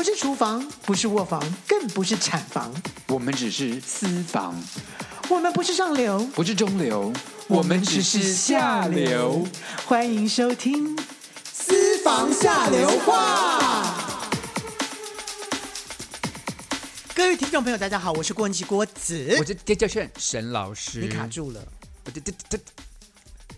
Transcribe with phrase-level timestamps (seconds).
[0.00, 2.74] 不是厨房，不是卧房，更不是产房，
[3.08, 4.58] 我们只是私房。
[5.28, 7.12] 我们不是上流，不是中流，
[7.48, 9.46] 我们只是下流。
[9.84, 10.96] 欢迎收听
[11.52, 13.92] 《私房下流话》。
[17.14, 21.00] 各位听众朋友，大家好，我是郭文琪郭子，我是杰教授沈老师。
[21.00, 21.60] 你卡住了，
[22.06, 22.58] 我这这这，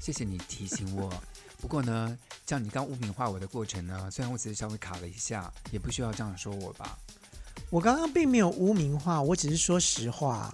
[0.01, 1.09] 谢谢你提醒我。
[1.63, 6.99] 不过呢，像你刚污名化我的过程呢，虽然我只是稍微卡了一下，也不需要这样说我吧。
[7.71, 10.53] 我刚刚并没有污名化，我只是说实话。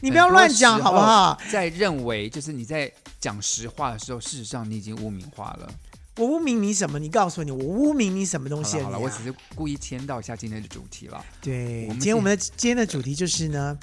[0.00, 1.40] 你不要乱讲好不好？
[1.52, 5.72] 在认为就是你在讲实话的时候，事实上你已经污名化了。
[6.16, 6.98] 我污名你什么？
[6.98, 8.80] 你告诉你，我污名你什么东西？
[8.80, 11.24] 好了，好了，我只是故意牵到一下今天的主题了。
[11.40, 13.78] 对，今天我们的今天的主题就是呢，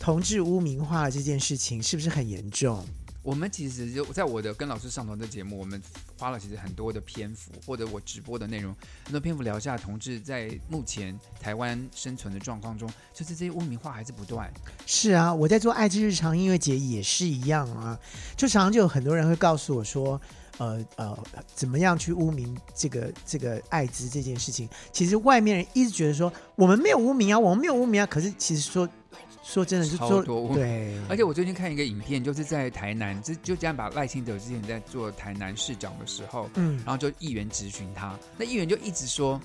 [0.00, 2.84] 同志污名化这件事情是不是很严重？
[3.26, 5.82] 我们其实就在我的跟老师上团的节目，我们
[6.16, 8.72] 花了其实很多的篇幅，或者我直播的内容，
[9.04, 14.48] 很多篇幅聊一下同志在目前台湾生存的状况中，就是这些污名化还是不断。
[14.86, 17.98] 是啊，我在做爱之日常音乐节也是一样啊，
[18.36, 20.20] 就常常就有很多人会告诉我说，
[20.58, 21.18] 呃呃，
[21.52, 24.68] 怎么样去污名这个这个艾滋这件事情？
[24.92, 28.88] 其实外面人一直觉得说我们没有污名啊，我们没有污名啊，可是其实说。
[29.46, 30.98] 说真的，是做多对。
[31.08, 39.40] 而且我最近看一个影片，就是在台南，就就这样把赖清德之前在做台南市长的时候，嗯，然后就议员质询他，那议员就一直说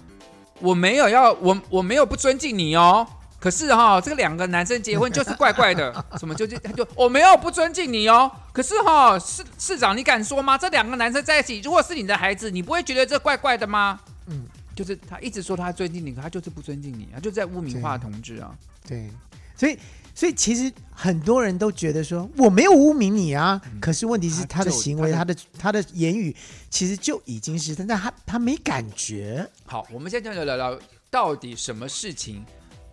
[0.59, 3.07] 我没有要我我没有不尊敬你哦，
[3.39, 10.57] 可是哈、哦，这个两个男生结婚就是怪怪的， 什么就就他就我没有不尊敬你哦，可是哈、哦、市市长你敢说吗？
[10.57, 13.99] 这两个男生在一起，如果是你的孩子，你不会觉得这怪怪的吗？
[14.25, 18.55] 嗯，就是他一直说他尊敬你，可他就是不尊敬你，他就在污名化同志啊，
[18.87, 19.07] 对。
[19.61, 19.79] 对所以，
[20.15, 26.35] 所以其实很多人都觉得说我没有污名你啊，嗯、可是问题是他的行为、他的他的言语，
[26.69, 29.47] 其实就已经是，但他他没感觉。
[29.65, 30.77] 好，我们现在就聊聊
[31.09, 32.43] 到底什么事情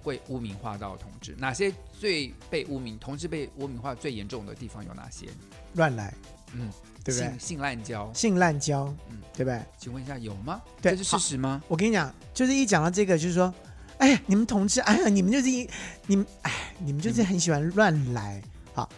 [0.03, 5.27] 会污名化到同志，哪些最被污名，同志被污名化最严重的地方有哪些？
[5.75, 6.15] 乱来，
[6.53, 6.71] 嗯，
[7.03, 7.29] 对不对？
[7.31, 9.61] 性性滥交，性滥交，嗯，对不对？
[9.79, 10.61] 请问一下有吗？
[10.81, 11.63] 对，这是事实吗？
[11.67, 13.53] 我跟你讲，就是一讲到这个，就是说。
[13.99, 15.69] 哎呀，你们同志，哎呀，你们就是一，
[16.07, 18.41] 你们，哎，你们就是很喜欢乱来。
[18.73, 18.89] 好，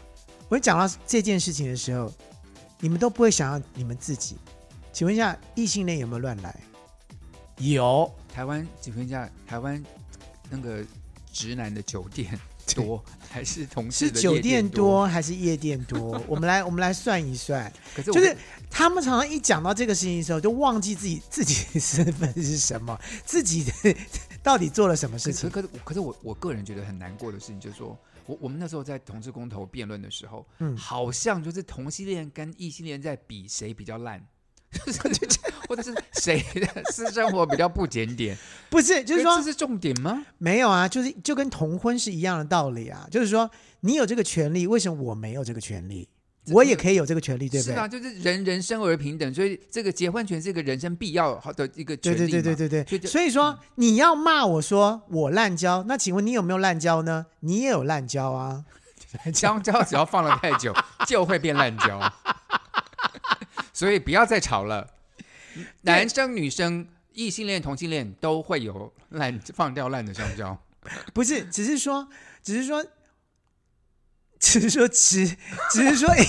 [0.49, 2.13] 我讲到这件事情的时候，
[2.81, 4.37] 你们都不会想要你们自己。
[4.93, 6.55] 请问一下，异性恋有没有乱来？
[7.59, 8.11] 有。
[8.33, 9.83] 台湾，请问一下，台湾
[10.49, 10.85] 那个
[11.33, 12.39] 直男的酒店
[12.75, 14.17] 多还是同事的？
[14.17, 16.23] 是酒店多还是夜店多？
[16.29, 17.73] 我们来，我们来算一算。
[17.95, 18.37] 可是，就是
[18.71, 23.97] 他们常常一讲到这个事情的时候，就忘记自己自己的身份是什么，自己的。
[24.43, 25.51] 到底做了什么事情？
[25.51, 34.25] 可是，可是，可是我我个人觉得很难过的事情，就是说我我们那时候在同志公投辩论的时候，嗯，好像就是同性恋跟异性恋在比谁比较烂，
[35.69, 38.37] 或者是谁的私生活比较不检点？
[38.71, 40.25] 不是，就是说这是重点吗？
[40.39, 46.09] 没有啊，就是就跟同婚是一样的道理啊，就是说你有这个权利，为什么我没有这个权利？
[46.53, 47.75] 我也可以有这个权利，对不对？
[47.75, 52.19] 是啊，就是人人生而平等，所以这个结婚权是一个人生必要的一个权利。
[52.19, 53.11] 对对对对对对。
[53.11, 57.27] 所以说你要骂我说我滥交，那请问你有没有滥交呢？
[57.41, 58.65] 你也有滥交啊。
[59.35, 60.73] 香蕉只要放了太久
[61.07, 62.01] 就会变滥交，
[63.73, 64.89] 所以不要再吵了。
[65.83, 70.57] 男生、女生、异性恋、同性恋都会有烂放掉烂的香蕉。
[71.13, 72.09] 不是，只是说，
[72.43, 72.85] 只是说。
[74.41, 75.37] 只是说，只
[75.71, 76.23] 只是说一，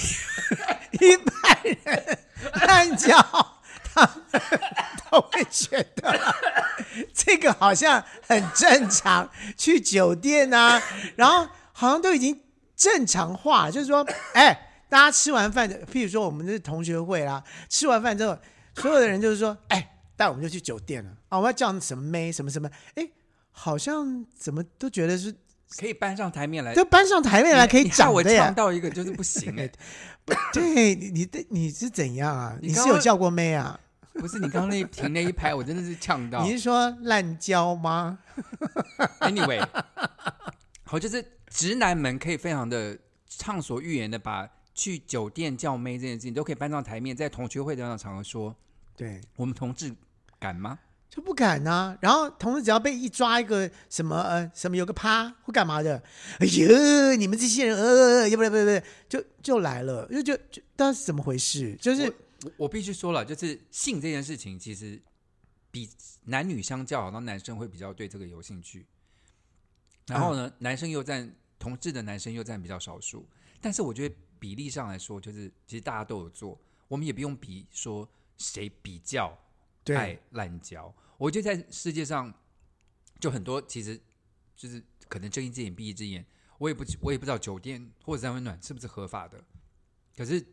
[0.99, 2.19] 一般人
[2.67, 3.17] 滥交，
[3.83, 4.61] 他们
[5.09, 6.35] 都会觉得
[7.13, 9.31] 这个好像很正常。
[9.55, 10.79] 去酒店啊，
[11.15, 12.37] 然后好像都已经
[12.75, 18.37] 正常化，就是说，哎，大家吃完饭，譬如说我们这是同学会啦，吃完饭之后，
[18.75, 23.09] 所有的人就是说，哎，带我们就去酒店了啊，我们要叫什么妹，什么什么，哎，
[23.51, 25.33] 好像怎么都觉得是。
[25.77, 28.41] 可以搬上台面来，就搬上台面来可以讲的呀。
[28.41, 29.71] 我呛到一个就是不行哎，
[30.53, 32.57] 对，你你的你是怎样啊？
[32.61, 33.79] 你是有叫过妹啊？
[34.13, 36.43] 不是，你刚刚那停那一拍，我真的是呛到。
[36.43, 38.19] 你是说滥交吗？
[39.21, 39.65] Anyway，
[40.83, 42.97] 好，就是直男们可以非常的
[43.29, 48.53] 畅所欲言的把去酒店叫妹这件事情都可以搬上台面，在同学会这样的场合说，
[48.97, 49.95] 对我们同志
[50.37, 50.77] 敢吗？
[51.11, 56.01] 就不敢呐、啊，然后同时只要被一抓一个什么呃什么有个趴或干嘛的，
[56.39, 61.75] 哎呦，你们这些人呃，要不不不不，就就来了，就就就，但是怎么回事？
[61.81, 62.03] 就是
[62.43, 65.01] 我我必须说了，就是性这件事情，其实
[65.69, 65.89] 比
[66.23, 68.85] 男女相较，好像男生会比较对这个有兴趣。
[70.07, 71.29] 然后呢，啊、男生又占
[71.59, 73.27] 同志的男生又占比较少数，
[73.59, 79.37] 但是我觉得比例上来说，就是其实大家都有做，我们也不用比说谁比较
[79.87, 80.93] 爱滥交。
[81.17, 82.33] 我觉得在世界上
[83.19, 83.99] 就很多其实
[84.55, 86.25] 就是可能睁一只眼闭一只眼，
[86.57, 89.43] 我也不我也不知道酒店或者三温暖是不是合法的，
[90.15, 90.43] 可是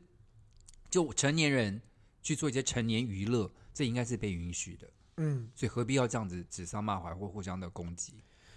[0.91, 1.81] 就成年人
[2.23, 4.89] 去做一些成年娱乐，这应该是被允许的。
[5.19, 8.15] 嗯，所以何必要这样子指桑骂槐或互相的攻击？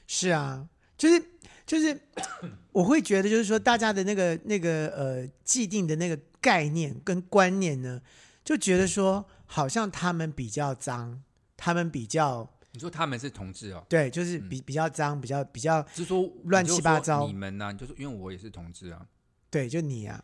[0.07, 1.25] 是啊，就是
[1.65, 2.00] 就是，
[2.71, 8.01] 我会觉得就是说，大家的那个那个呃既定的那个概念跟观念呢，
[8.44, 11.21] 就觉得说好像他们比较脏，
[11.57, 13.86] 他们比较，你说他们是同志哦？
[13.89, 17.27] 对，就是比、嗯、比较脏，比较比较，就是说乱七八糟。
[17.27, 17.74] 你们呢、啊？
[17.74, 19.06] 就是因为我也是同志啊。
[19.50, 20.24] 对，就你啊。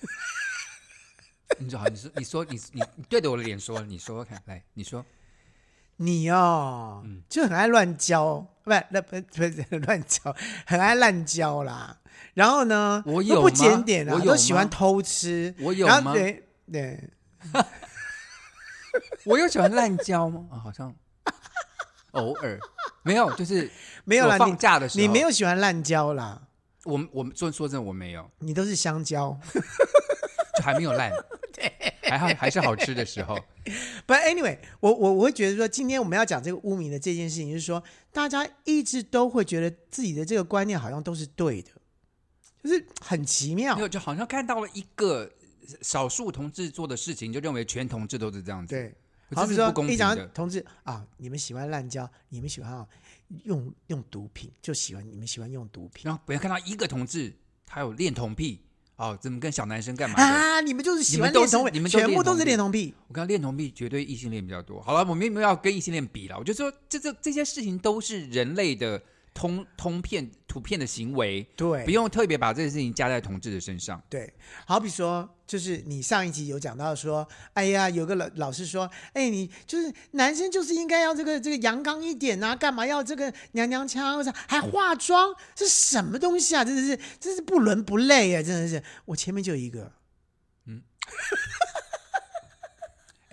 [1.58, 5.04] 你说好，你说你说你你你对着我的脸说，你说说看，来，你说。
[5.96, 10.36] 你哦，嗯、就很爱乱交，不不不不是 乱交，
[10.66, 12.00] 很爱滥交啦。
[12.34, 15.54] 然后呢，我有不检点啊，我都喜欢偷吃。
[15.60, 16.12] 我有吗？
[16.12, 17.08] 对对，
[19.24, 20.46] 我有喜欢滥交吗？
[20.50, 20.94] 啊，好像
[22.12, 22.58] 偶尔
[23.02, 23.70] 没有，就是
[24.04, 24.38] 没有啦。
[24.38, 26.48] 放假的时候你，你没有喜欢滥交啦。
[26.84, 28.30] 我我说说真的，我没有。
[28.38, 29.38] 你都是香蕉，
[30.56, 31.10] 就还没有烂。
[32.02, 33.34] 还好还是好吃的时候
[34.06, 37.82] ，But anyway，我我我会觉得说，今天我们要讲这个污名的这件事情，就是说，
[38.12, 41.70] 大家一直都会觉得自己的这个观念好像都是对的，
[42.62, 45.32] 就是很奇妙，没有就好像看到了一个
[45.82, 48.74] 少数同志做的事情，就认为全同志都是这样子。
[48.74, 48.94] 对，
[49.30, 50.06] 这是不公平的。
[50.06, 52.86] 好比说，一讲同志啊，你们喜欢滥交，你们喜欢啊
[53.44, 57.32] 用用毒品，就喜欢你们喜欢用毒品，然后不要看到一个同志
[57.66, 58.60] 他有恋童癖。
[58.96, 60.60] 哦，怎么跟小男生干嘛啊？
[60.60, 62.94] 你们就是喜欢恋童癖，你们全部都是恋童癖。
[63.08, 64.80] 我看恋童癖绝对异性恋比较多。
[64.80, 66.38] 好了，我们没有要跟异性恋比了。
[66.38, 69.02] 我就说，这这这些事情都是人类的。
[69.34, 74.00] 通通片图片的行为，对，不用特别把这个事情加在同志的身上。
[74.08, 74.32] 对，
[74.64, 86.64] 好比说，就是你上一集有讲到说，哎呀，有个老老师说，哎，你就是男生就是应该要这个这个阳刚一点啊，干嘛要这个娘娘腔，还化妆，这是什么东西啊？
[86.64, 88.42] 真的是，真是不伦不类啊！
[88.42, 89.92] 真的是，我前面就一个，
[90.66, 90.82] 嗯，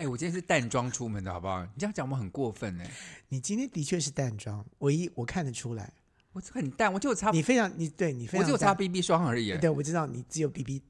[0.02, 1.62] 哎，我今天是淡妆出门的，好不好？
[1.62, 2.90] 你这样讲我很过分哎。
[3.28, 5.92] 你今天的确是淡妆，唯一我看得出来，
[6.32, 7.30] 我很淡，我就擦。
[7.30, 9.56] 你非常，你对你非常，我就擦 BB 霜而已。
[9.58, 10.82] 对，我知道你只有 BB。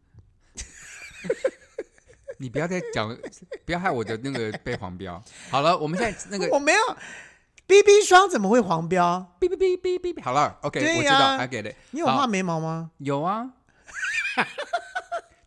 [2.41, 3.15] 你不要再讲，
[3.67, 5.23] 不要害我的那个被黄标。
[5.51, 6.81] 好了，我们现在那个 我没有
[7.67, 11.77] BB 霜怎么会黄标？BB BB BB 好了，OK，我知道，I get it。
[11.91, 12.91] 你有画眉毛吗？
[12.97, 13.53] 有啊，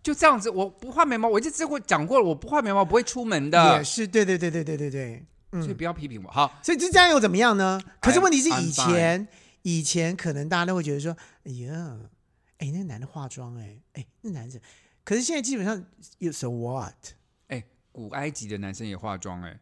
[0.06, 3.78] 就这样子，我不画眉毛，我就之前讲过了，我不画眉毛不会出门的。
[3.78, 5.26] 也是，对对对对对对对。
[5.54, 6.60] 所以不要批评我，好。
[6.62, 7.82] 所以就这样又怎么样呢？
[8.00, 9.28] 可是问题是以前，
[9.64, 11.98] 以前可能大家都会觉得说，哎呀，
[12.60, 14.62] 哎，那个男的化妆，哎，哎，那男生，
[15.04, 15.84] 可是现在基本上
[16.20, 16.94] 有 so what？
[17.48, 19.60] 哎，古埃及的男生也化妆，哎，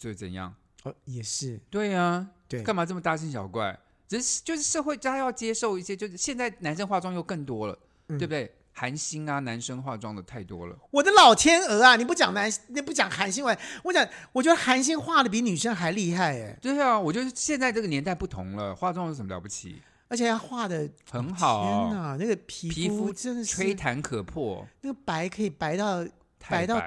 [0.00, 0.54] 所以怎样？
[0.84, 1.60] 哦，也是。
[1.68, 3.78] 对呀，对，干嘛这么大惊小怪？
[4.08, 8.50] 只是就是社会大家要接受一些，就是现在男生化妆又更多了，对不对？
[8.76, 10.76] 韩星啊，男生化妆的太多了。
[10.90, 11.94] 我的老天鹅啊！
[11.94, 16.58] 你不讲男，你不讲韩星，我我讲，我觉得韩星化的比女生还厉害哎。
[16.60, 19.80] 对啊，我觉得现在这个年代不同了，化妆有什么了不起？
[20.08, 21.88] 而且他画的很好。
[21.88, 26.04] 天哪，那个皮皮肤真的是吹弹可破，那个白可以白到
[26.48, 26.82] 白到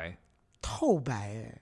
[0.61, 1.61] 透白哎，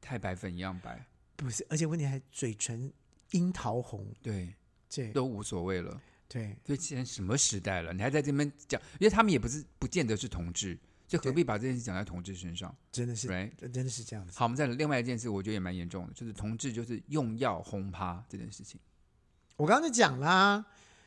[0.00, 1.04] 太白粉一样白。
[1.36, 2.90] 不是，而且问题还嘴唇
[3.32, 4.54] 樱桃红，对，
[4.88, 6.00] 这都无所谓了。
[6.28, 7.92] 对，所以现在什么时代了？
[7.92, 8.80] 你还在这边讲？
[8.98, 12.74] 因为他们也不是不见得是同志，就何必把这件事讲在同志身上？
[12.90, 13.50] 真的是，right?
[13.72, 14.32] 真的是这样子。
[14.36, 18.80] 好，我们再来另外一件事，我觉得也蛮严重的，就是同志就是用药轰趴这件事情。
[19.56, 20.66] 我刚刚就讲啦，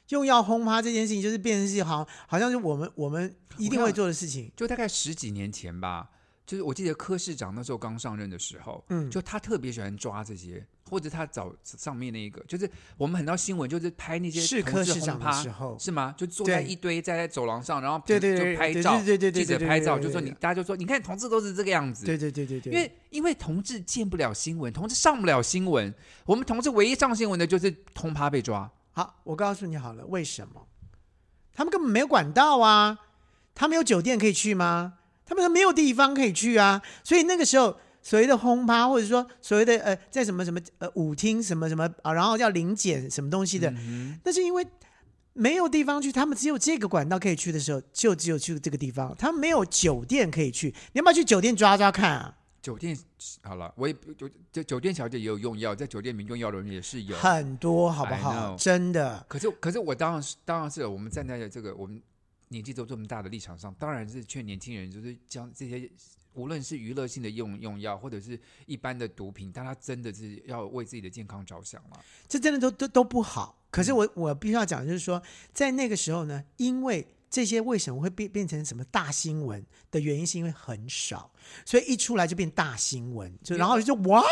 [0.09, 4.51] 用药轰趴这件事情，就是变成是好，好像是我们我们一定会做的事情。
[4.55, 6.09] 就大概十几年前吧。
[6.45, 16.15] 就是我记得柯市长那时候刚上任的时候，嗯，就他特别喜欢抓这些，或者他找上面那一个，就是我们很多新闻就是拍那些是科市长的时候是吗？
[16.17, 25.93] 就坐在一堆在在走廊上，然后对对就拍照，对对对记者拍照，就说你大家就说你看同志都是这个样子，对对对对对，因为因为同志见不了新闻，同志上不了新闻，
[26.25, 28.69] 我们同志唯一上新闻的就是通趴被抓。
[28.91, 30.67] 好，我告诉你好了，为什么？
[31.53, 32.99] 他们根本没有管道啊，
[33.53, 34.93] 他们有酒店可以去吗？
[35.25, 44.65] 他们都没有地方可以去啊，所以那个时候所谓的轰趴，或者说所谓的呃，在什么什么呃舞厅什么什么啊，然后要临检什么东西的，嗯、那是因为
[45.33, 52.37] 没有地方去，他们只有这个管道可以去的时候，就只有去这个地方，他们没有酒店可以去，你要不要去酒店抓抓看啊？
[52.61, 52.97] 酒店
[53.41, 58.55] 好了，我也就就酒店小姐也有用药，在酒店民用药的人也是有很多，好不好？
[58.57, 59.25] 真的。
[59.27, 62.01] 可是可是我当然是当然是我们站在这个我们。
[62.51, 65.87] 年纪都这么大的立场上，当然是劝年轻人，就是将这些
[66.39, 71.99] 无论是娱乐性的用用药，或者是一般的毒品，大家真的是要为自己的健康着想了？
[72.27, 73.59] 这真的都都都不好。
[73.69, 75.21] 可是我、嗯、我必须要讲，就是说，
[75.53, 81.31] 在那个时候呢，因为这些为什么会变变成什么大新闻的原因，是因为很少，
[81.65, 84.23] 所以一出来就变大新闻，就然后就哇，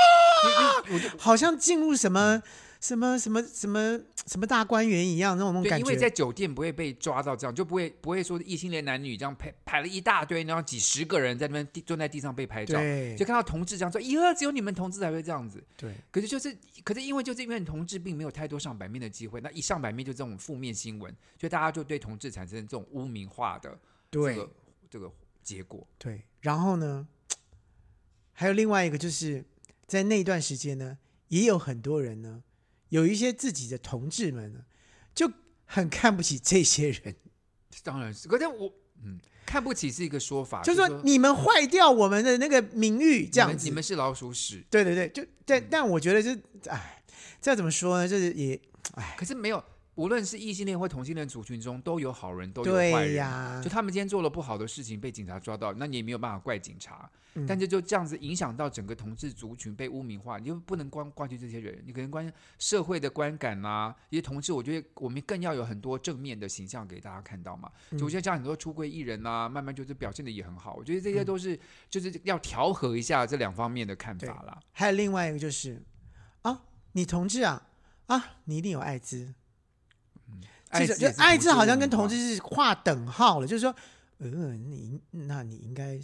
[1.18, 2.42] 好像进入什么。
[2.88, 15.62] 什么什么什么什么大观园一样那种那种感觉，因为在酒店不会被抓到这样，就不会不会说异性恋男女这样排排了一大堆，然后几十个人在那边坐在地上被拍照，对就看到同志这样说，咦，只有你们同志才会这样子。
[15.76, 23.78] 对，可是就是，可是因为就是因为同志并没有太多上版面的机会，那一上版面就这种负面新闻，所以大家就对同志产生这种污名化的
[24.10, 24.50] 这个
[24.90, 25.12] 这个
[25.44, 25.86] 结果。
[25.98, 27.06] 对，然后呢，
[28.32, 29.44] 还有另外一个就是
[29.86, 32.44] 在那段时间呢，也有很多人呢。
[32.90, 34.60] 有一些自己的同志们呢，
[35.14, 35.32] 就
[35.66, 37.16] 很看不起这些人。
[37.84, 44.66] 当然是，可是我嗯，看不起是一个说法，就是说你们坏掉我们的那个名誉，这样子你，你们是老鼠屎。
[44.70, 46.32] 对对对，就但、嗯、但我觉得就
[46.70, 47.04] 哎，
[47.42, 48.08] 这怎么说呢？
[48.08, 48.60] 就是也
[48.96, 49.64] 哎，可是没有。
[49.98, 53.16] 无论是异性恋或同性恋族群中，都有好人，都有坏人。
[53.16, 57.10] 呀就他们今天做了不好的事情，被警察抓到，那你也没有办法怪警察。
[57.34, 63.96] 嗯、但是就这样子影响到整个同志族群被污名化，你就不能光怪罪这些人，你可能关社会的观感啊。
[64.10, 67.72] 一些同志，我觉得我们更要有很多正面的形象给大家看到嘛。
[67.98, 70.76] 就我现在像很多出柜艺人啊，慢慢就是表现的也很好。
[70.76, 74.60] 我觉得这些都是、嗯、就是要调和一下这两方面的看法啦。
[74.72, 75.82] 还有另外一个就是
[76.44, 77.68] 啊，你同志啊
[78.06, 79.34] 啊，你一定有艾滋。
[80.74, 83.74] 其实就艾滋好像跟同志是划等号了，就是说，
[84.18, 85.98] 呃，你那你应该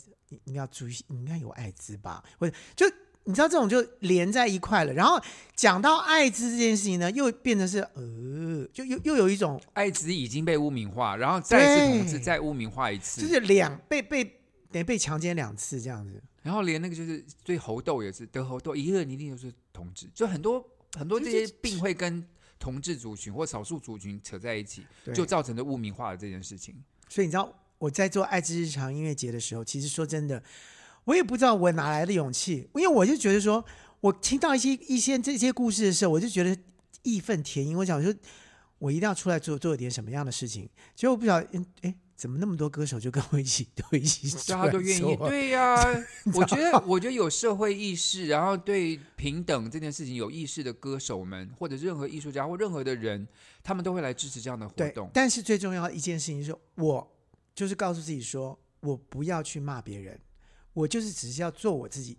[0.46, 2.24] 你要注意，你应该有艾滋吧？
[2.40, 2.86] 或者就
[3.26, 4.94] 你知道这种就连在一块了。
[4.94, 5.22] 然后
[5.54, 14.24] 讲到艾滋这件事情呢，又变成是呃，就又又有一种艾滋已经被污名化，然后再次同志再污名化一次，就是两被被
[14.72, 16.24] 等于被强奸两次这样子。
[16.42, 20.66] 然后连那个就是对猴痘也是得猴痘，一个你一定就是同志，就很多
[20.98, 22.26] 很多这些病会跟。
[22.64, 26.74] 同志族群或少数族群扯在一起，就造成了污名化的这件事情。
[27.10, 30.42] 所以你知道我在做爱之日常音乐节的时候，其实说真的，
[31.04, 33.66] 我也不知道我哪来的勇气，因为我就觉得说，
[34.00, 36.58] 我听到一些一些这些故事的时候，我就觉得
[37.02, 37.78] 义愤填膺。
[37.78, 38.16] 我想说，
[38.80, 40.70] 我一定要出来做做点什么样的事情。
[40.96, 41.96] 结果我不晓得，哎哎。
[42.24, 45.16] 怎么那么多歌手就跟我一起都一起，大家都愿意？
[45.18, 53.28] 对呀、 啊，我觉得 我觉得有社会意识，然后对平等这件事情有意识的歌手们，或者任何艺术家或任何的人，
[53.62, 55.12] 他们都会来支持这样的活动。
[55.14, 57.14] 但是最重要的一件事情是，我
[57.54, 60.18] 就是告诉自己说，我不要去骂别人，
[60.72, 62.18] 我就是只是要做我自己。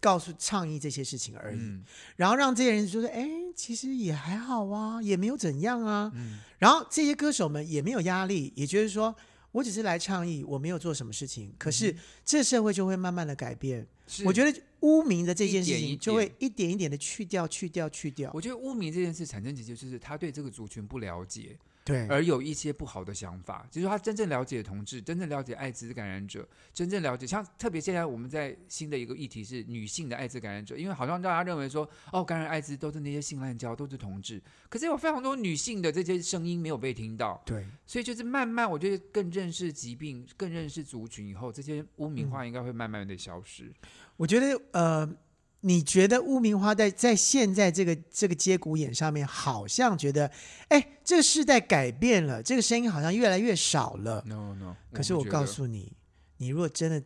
[0.00, 6.12] 告诉倡议这些事情而已，嗯、然后让这些人觉得，哎，其实也还好啊，也没有怎样啊。
[6.14, 9.12] 嗯、然后这些歌手们也没有压力，也就是说，
[9.52, 11.52] 我只是来倡议，我没有做什么事情。
[11.58, 13.86] 可是这社会就会慢慢的改变。
[14.24, 18.30] 我觉得污名的这件事情就会一点一点的去掉、去掉、去掉。
[18.34, 21.56] 我觉得污名这件事产生其实就是他对这个族群不了解。
[21.90, 43.64] 对，而有一些不好的想法，就是他真正了解同志，真正了解艾滋感染者，真正了解像特别现在我们在新的一个议题是女性的艾滋感染者，因为好像大家认为说哦，感染艾滋都是那些性滥交，都是同志，可是有非常多女性的这些声音没有被听到，对，所以就是慢慢我觉得更认识疾病，更认识族群以后，这些污名化应该会慢慢的消失。
[43.64, 43.74] 嗯，
[44.16, 45.16] 我觉得呃。
[45.62, 50.30] 你觉得污名化在在现在这个这个节骨眼上面，好像觉得，
[50.68, 54.22] 哎，这个时代改变了，这个声音好像越来越少了。
[54.26, 54.74] No No。
[54.92, 55.92] 可是我告诉你，
[56.38, 57.02] 你如果真的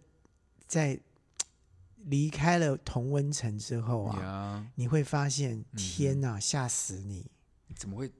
[0.68, 1.00] 在
[2.04, 7.26] 离开了同温层之后啊，你会发现，天哪，吓死你！
[7.74, 8.12] 怎么会？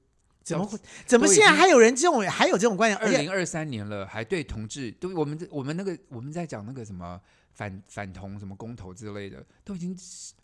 [0.43, 0.77] 怎么会？
[1.07, 2.99] 怎么现在还有人这种还有这种观念？
[2.99, 7.21] 二零二三年了，还对同志，都我们我们那个我们在讲那个什么？
[7.55, 9.97] 反反同什么公投之类的，都已经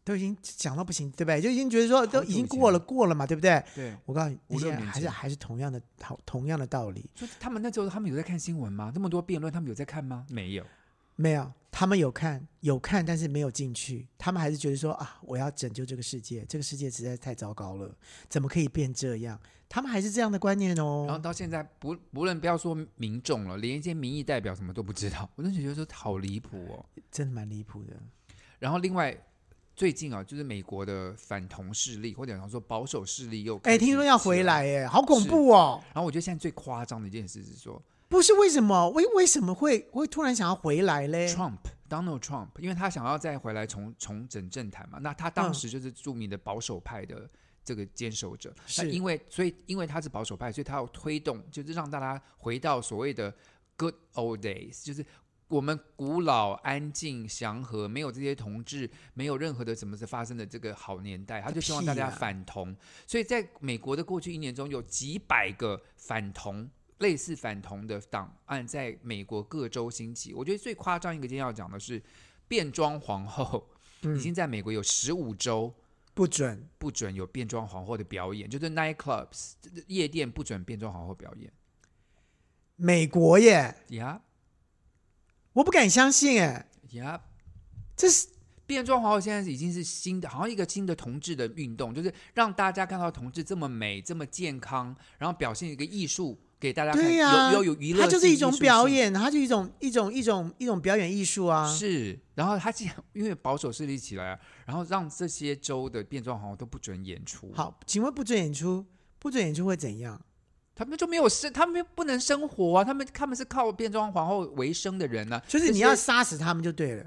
[0.04, 1.40] 都已经讲到不行，对不对？
[1.40, 3.62] 就已经觉得说都已经过了过了嘛，对不对？
[3.74, 7.10] 对，我告诉你，现在还是还是同样的同同样的道理。
[7.14, 8.90] 就他们那时候他们有在看新闻吗？
[8.94, 10.24] 那么多辩论，他们有在看吗？
[10.30, 10.64] 没有，
[11.16, 11.52] 没有。
[11.70, 14.08] 他们有看有看，但是没有进去。
[14.18, 17.94] 他们还是觉得说啊，我要拯救这个世界，这个世界实在太糟糕了，
[18.28, 19.40] 怎么可以变这样？
[19.68, 21.04] 他们还是这样的观念哦。
[21.06, 27.94] 然后到现在不不论不要说民众了，连一些民意代表什么都不知道，我真的觉得说好离谱哦，真的蛮离谱的。
[28.58, 29.16] 然后另外
[29.76, 35.80] 最近啊，就是美国的反同势力或者说保守势力又哎，听说要回来哎，好恐怖哦。
[35.94, 37.80] 然后我觉得现在最夸张的一件事是说。
[38.10, 38.90] 不是为什么？
[38.90, 44.98] 为为什么会会突然想要回来嘞？Trump Donald Trump，因为他想要再回来重重整政坛嘛。
[45.00, 47.30] 那他当时就是著名的保守派的
[47.64, 48.52] 这个坚守者。
[48.66, 53.32] 是、嗯、因为所以因为他是保守派，所以他要推动，就是让大家回到所谓的
[53.76, 55.06] good old days，就是
[55.46, 62.76] 我们古老、安静、祥和，没有这些同志，没有任何的什么事发生的这个好年代，他就希望大家反同。
[63.06, 66.68] 所以在美国的过去一年中，有几百个反同、
[67.00, 70.32] 类似反同的档案在美国各州兴起。
[70.32, 72.02] 我觉得最夸张一个今天要讲的是
[72.48, 73.68] 变装皇后，
[74.02, 75.74] 已经在美国有十五州
[76.14, 79.52] 不准不准有变装皇后的表演，就是 night clubs
[79.86, 81.52] 夜店不准变装皇后表演。
[82.76, 84.22] 美国耶，呀。
[85.52, 87.20] 我不敢相信哎呀，
[87.96, 88.28] 这是
[88.66, 97.02] 变装皇后，现在已经是新的，好像一个新的同志的运动，就是让大家看到同志这么美、这么健康，然后表现一个艺术给大家看。
[97.02, 101.66] 对呀，有有娱乐，它就是一种表演，它就是一种一种一种一种表演艺术啊。
[101.66, 107.50] 是，然后他既然因为保守势力起来，然后让这些州的变装皇后都不准演出。
[107.54, 108.84] 好，请问不准演出，
[109.18, 110.20] 不准演出会怎样？
[110.72, 112.84] 他们就没有生，他们不能生活啊！
[112.84, 117.04] 他们他们是靠变装皇后为生的人呢、啊，就是你要杀死他们就对了。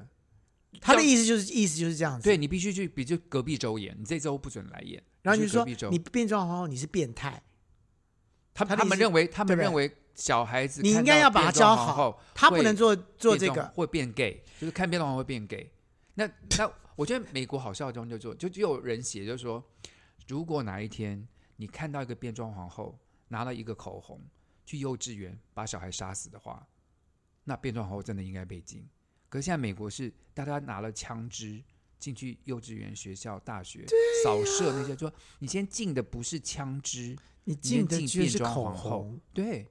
[0.80, 5.02] 他的意思就是意思就是这样子，对，你必须去，比就隔壁州演，你这周不准来演。
[5.24, 7.42] 然后你就说你变装皇后你是变态，
[8.54, 15.72] 他他们认为他们认为小孩子你应该要把他教好，他不能做做这个会变 gay，就是看变装皇后会变 gay。
[16.16, 19.64] 那那我觉得美国好笑的地方就做，就就有人写就是说，
[20.28, 23.00] 如果哪一天你看到一个变装皇后。
[23.30, 24.22] 拿了一个口红
[24.64, 26.68] 去幼稚园把小孩杀死的话，
[27.46, 28.88] 那变装皇后真的应该被禁。
[29.28, 31.60] 可是现在美国是大家拿了枪支
[32.04, 33.86] 进去幼稚园、学校、大学
[34.24, 39.18] 扫射那些，说你先进的不是枪支，你进的就是口红。
[39.34, 39.66] 对，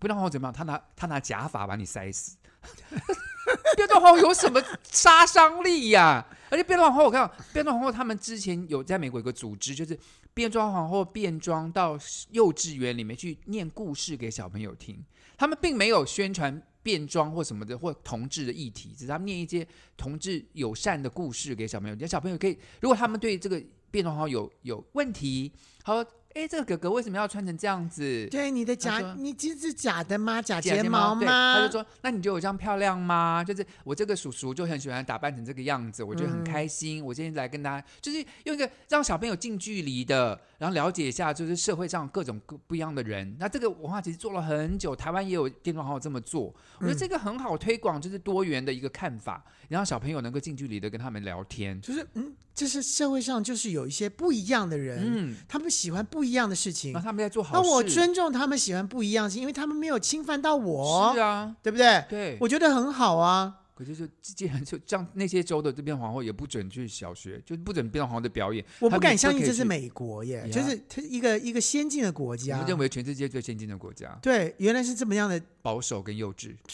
[0.00, 0.52] 不装皇后怎么样？
[0.52, 2.36] 他拿他拿假发把你塞死。
[3.76, 6.26] 变装皇后有什么杀伤力呀、啊？
[6.50, 9.96] 而且变装皇后，我看到变装皇后他们之前有在美国有个组织，就是。
[10.32, 11.98] 变装皇后变装到
[12.30, 15.04] 幼稚园里面去念故事给小朋友听，
[15.36, 26.04] 他们并没有宣传变装或什么的或同志的议题，只是他们念一些同志友善的故事给小朋友，让小朋友可以，如果他们对这个变装皇有有问题，好。
[26.32, 28.28] 哎，这个哥哥为什么要穿成这样子？
[28.30, 30.40] 对，你的假，你这是假的吗？
[30.40, 31.56] 假睫毛吗？
[31.56, 33.42] 他就说：“那你觉得我这样漂亮吗？
[33.42, 37.02] 就是我这个叔叔就很喜欢打扮成这个样子，我觉得很开心。
[37.02, 43.34] 嗯、我今天来跟大家，就是用一个让小朋友近距离的，然后了解一下，就是社会上各种各不一样的人。
[43.40, 46.54] 那这个文化其实做了很久，台湾也有电动好友这么做。
[46.78, 51.80] 我觉得这个很好推广，就是多元的一个看法，然后小朋友能够近距离的跟他们聊天。
[51.80, 56.20] 就是嗯，就是社会上就是有一些不一样的人，嗯，他们喜欢不。
[56.20, 57.66] 不一样的事情，那他们在做好事。
[57.66, 61.14] 那我尊重他们喜欢不一样，是因为他们没有侵犯到我。
[61.14, 62.04] 是啊，对不对？
[62.10, 63.59] 对，我觉得很好啊。
[63.80, 68.62] 可是就 既然就这样，那些州的这边皇后也不准去小学，就不准变皇后的表演。
[68.78, 72.56] 我不敢相信这是美国耶，就是它一个一个先进的国家。
[72.56, 74.18] 我们认为全世界最先进的国家。
[74.20, 76.54] 对，原来是这么样的保守跟幼稚。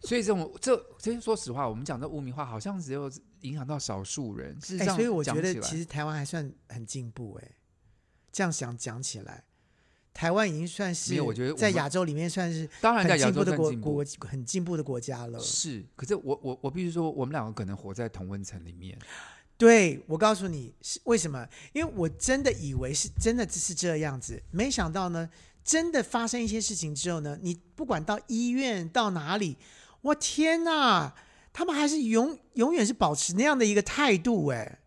[0.00, 4.58] 所以这种这其实说实话，我们讲的污名化，好像只有影响到少数人。
[4.60, 7.50] 是这样，所以我觉得其实台湾还算很进步哎。
[8.30, 9.44] 这样想讲起来，
[10.14, 15.38] 台湾已经算是我觉得在亚洲里面算是当然在亚洲的国国很进步的国家了。
[15.40, 18.96] 是，可是我我我必须说，我们两个可能活在同温层里面。
[19.58, 21.46] 对，我告诉你是为什么？
[21.72, 25.28] 因为我真的以为是真的只是这样子，没想到呢，
[25.64, 29.56] 真的发生一些事情之后呢，你不管到医院到哪里。
[30.02, 31.12] 我天呐，
[31.52, 34.80] 他们还是永永远是保持那样的一个态度，哎，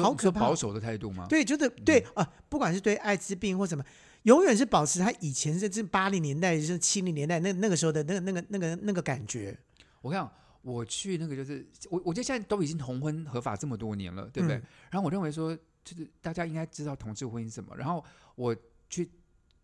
[0.00, 0.40] 好可怕！
[0.40, 1.26] 保守的态度吗？
[1.28, 3.84] 对，就是对啊、呃，不管是对艾滋病或什么，
[4.22, 9.58] 永远是保持他以前是这八零年代、是七零年代那那个时候的那个那个那个那个感觉。
[10.00, 10.32] 我跟你讲，
[10.62, 14.56] 我去那个就是我，我觉得现在都已经同婚合法这么多年了，对不对？
[14.56, 17.76] 嗯、然后我认为说，就是大家应该知道同志婚姻什么。
[17.76, 18.04] 然后
[18.34, 18.56] 我
[18.88, 19.10] 去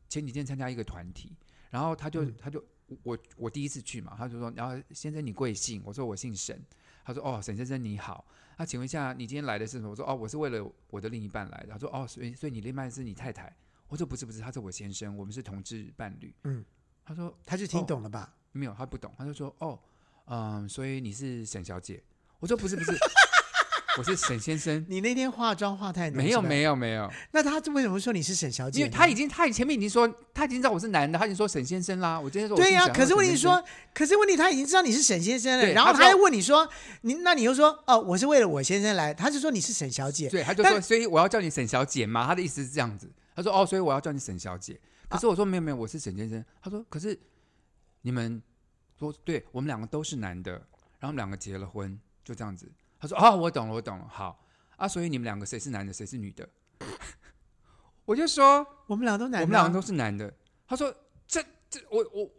[0.09, 1.37] 前几天参加一个团体，
[1.71, 2.65] 然后他就、嗯、他就。
[3.03, 5.83] 我我第一次去嘛，他就说，然后先生你贵姓？
[5.85, 6.59] 我说我姓沈。
[7.05, 8.27] 他说哦，沈先生你好。
[8.57, 9.91] 那请问一下，你今天来的是什么？
[9.91, 11.73] 我说哦，我是为了我的另一半来的。
[11.73, 13.55] 他说哦，所以所以你另一半是你太太？
[13.89, 16.35] 我说不是不是，他是我先生，我们是同志伴侣。
[16.45, 16.65] 嗯，
[17.05, 18.33] 他说他就听懂了吧？
[18.33, 19.13] 哦，没有，他不懂。
[19.19, 19.79] 他就说哦，
[20.27, 22.03] 嗯，所以你是沈小姐？
[22.39, 22.93] 我说不是不是。
[23.97, 27.11] 我是沈先生，你那天化妆化太浓，没有没有没有。
[27.33, 28.79] 那他为什么说你是沈小姐？
[28.79, 32.21] 因为他已经，他前面已经说，他已经知道我是男的，他已经说沈先生啦。
[32.21, 33.61] 我今天说对呀、啊，可是问题说，
[33.93, 36.69] 可是问题他已经知道你是沈先生了，然后他还问你说，
[37.01, 43.11] 你那你又说哦，我是为了我先生来，他就说你是沈小姐，对，他就说，所以我要叫你沈小姐嘛，他的意思是这样子。
[43.39, 44.81] 他说哦，所以我要叫你沈小姐。
[45.09, 46.45] 可是我说没有没有，我是沈先生。
[46.61, 47.17] 他说可是
[48.03, 48.43] 你们
[48.99, 50.51] 说对我们两个都是男的，
[50.99, 52.69] 然后我们两个结了婚，就这样子。
[52.99, 54.45] 他说哦，我懂了，我懂了，好。
[54.77, 56.49] 啊，所以你们两个谁是男的，谁是女的？
[58.05, 60.35] 我就说我们俩都男的，我们两个都是男的。
[60.67, 60.93] 他说
[61.29, 62.31] 这这我我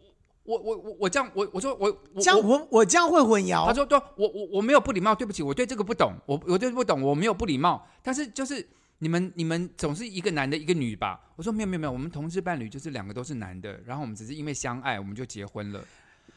[0.44, 3.66] 我我我我这样我我说我我这样我我这样会混淆。
[3.66, 7.88] 他说对，我我我没有不礼貌，对不起，我对这个不懂，我我对不懂，我没有不礼貌。
[8.04, 8.68] 但是就是
[9.00, 11.20] 你们你们总是一个男的一个女吧？
[11.36, 15.84] 我说没有没有没有，我们同志伴侣就是两个都是男的，然后我们只是因为相爱我们就结婚了。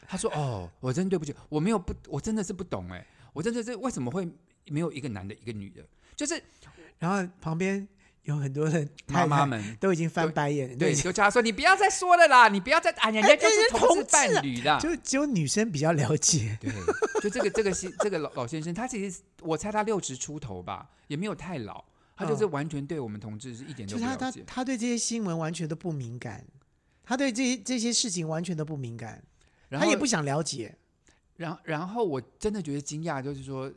[0.08, 4.28] 他说 哦，我真对不起，我没有不，我真的是不懂哎，我真的是为什么会
[4.66, 5.82] 没有一个男的一个女的？
[6.16, 6.42] 就是
[6.98, 7.86] 然后旁边。
[8.24, 16.56] 有很多人妈妈们都已经翻白眼，对，就叫他说：“你不要再说了啦，你不要再啊，人家就是同志伴侣啦。”就只有女生比较了解。
[16.60, 16.72] 对，
[17.20, 24.16] 就这个这个先这个老老先生，他其实我猜他六十出头吧，也没有太老，他就是完全对我们同志是一点都不了解。
[24.16, 26.46] 他他他对这些新闻完全都不敏感，
[27.02, 29.22] 他对这些这些事情完全都不敏感，
[29.70, 30.76] 他也不想了解。
[31.36, 33.72] 然后然后我真的觉得惊讶，就是说，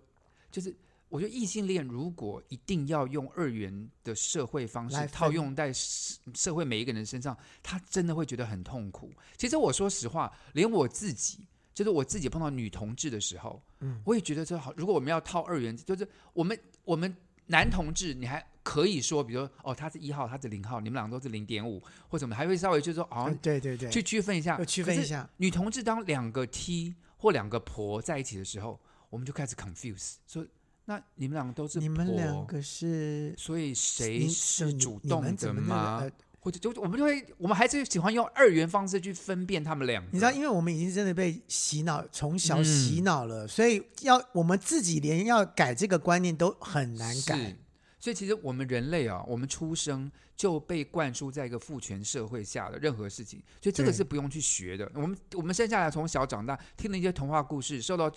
[0.52, 0.76] 就是。
[1.08, 9.14] 我觉得异性恋如果一定要用二元的社会方式套用在社会每一个人身上，他真的会觉得很痛苦。
[9.38, 14.74] 其实我说实话，连我自己，就是我自己碰到女同志的时候，嗯，我也觉得这好。
[14.76, 17.16] 如果我们要套二元，就是我们我们
[17.48, 25.30] 男同志，你还可以说，比如说哦，他是一号，他是零号，你们两个都是零点五，或什么，还会稍微就是说哦，对对对，去区分一下，区分一下。
[25.38, 28.80] 女同志当两个 T 或两个婆在一起的时候，
[29.10, 30.46] 我们就开始 confuse 说。
[30.88, 35.98] 那你们两个都是，你们两个是，所以谁是主动的吗？
[36.00, 36.12] 呃、
[36.46, 40.10] 或者就我们就会，我们还是喜欢用二元方式去分辨他们两个。
[40.12, 47.58] 你知道，因为我们已经真的被洗脑，从小洗脑了，嗯、所以要我们自己连要改这个观念都很难改。
[48.00, 54.88] 所以其实我们人类啊，我们出生就被灌输在一个父权社会下的任何事情，所以这个是不用去学的。
[54.94, 58.12] 我们我们生下来从小长大，听了一些童话故事，受到。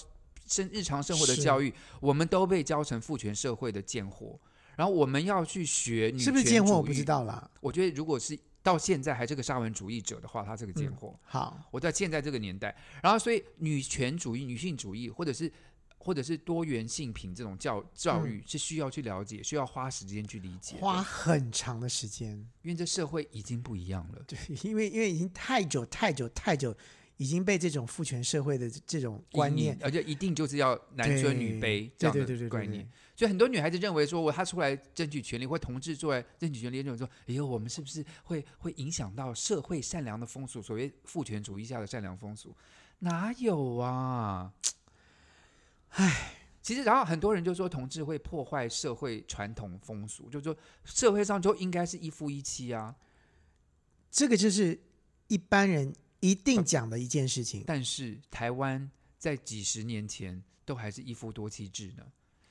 [0.47, 4.41] 生日常生活的教育，我们都被教成父权社会的贱货，
[4.79, 6.77] 然后我们要去学女权主义，是不是贱货？
[6.77, 7.51] 我不知道啦。
[7.61, 11.09] 我觉得如果是到现在还是个沙文主义者的话，他是个贱货。
[11.09, 15.53] 嗯、好，我在现在这个年代，然后所以女权主义、女性主义，或者是
[15.99, 24.23] 或者是多元性平这种教教育，是需要去了解，需要花时间去理解，花很长的时间，因为这社会已经不一样了。
[24.29, 26.73] 对，因为因为已经太久太久太久。
[27.21, 32.89] 已经被这种父权社会的这种观念，而且一定就是要男尊女卑这样的观念，
[33.19, 40.63] 所以很多女孩子认为说，我她出来争取权利，或同志出来争取权利，认为说，哎呦，我们是不是会会影响到社会善良的风俗？
[40.63, 42.55] 所谓父权主义下的善良风俗，
[43.01, 44.55] 哪有啊？
[45.89, 52.95] 唉，其实然后很多人就说，同志会破坏社会传统风俗，就是说社会上就应该是一夫一妻啊，
[54.13, 54.81] 这个就是
[55.27, 55.93] 一般人。
[56.21, 62.05] 一定讲的一件事情，但是台湾在几十年前都还是一夫多妻制呢。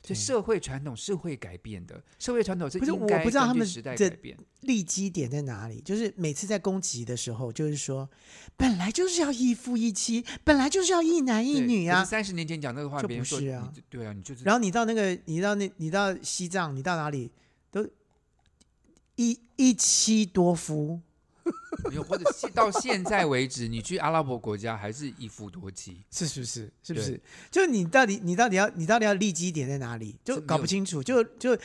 [0.08, 4.38] 这社会传统是会改变的，社会传统是应该根据时代改变。
[4.62, 5.82] 立基点在哪里？
[5.82, 8.10] 就是每次在攻击的时候，就是说
[8.56, 12.06] 本来就是要一夫一妻，本来就是要一男一女啊。
[12.06, 14.46] 三十年前讲这个话，别人说啊，对啊，你就是。
[14.46, 17.30] 然后你到那个，你到那，你到西藏，你到哪里
[17.70, 17.86] 都
[19.18, 21.02] 一一妻多夫。
[21.90, 26.74] 没有，或者到现在为止，你去阿拉伯国家还是一夫多妻，是是不是？
[26.84, 27.12] 是不是？
[27.12, 30.16] 对就你到底，你到底要，你到底要立基点在哪里？
[30.24, 31.56] 就搞不清楚，就就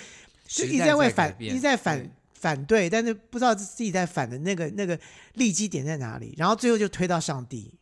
[0.46, 4.98] 就一直在为反，一直在反反对，但是不知道自己在反的那个那个
[5.34, 7.78] 立基点在哪里，然后最后就推到上帝。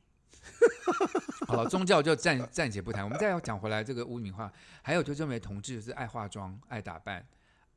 [1.46, 7.26] 好了，宗教就暂暂且不谈，我们再要讲回来这个污名化，还有就认为同志就是爱化妆、爱打扮、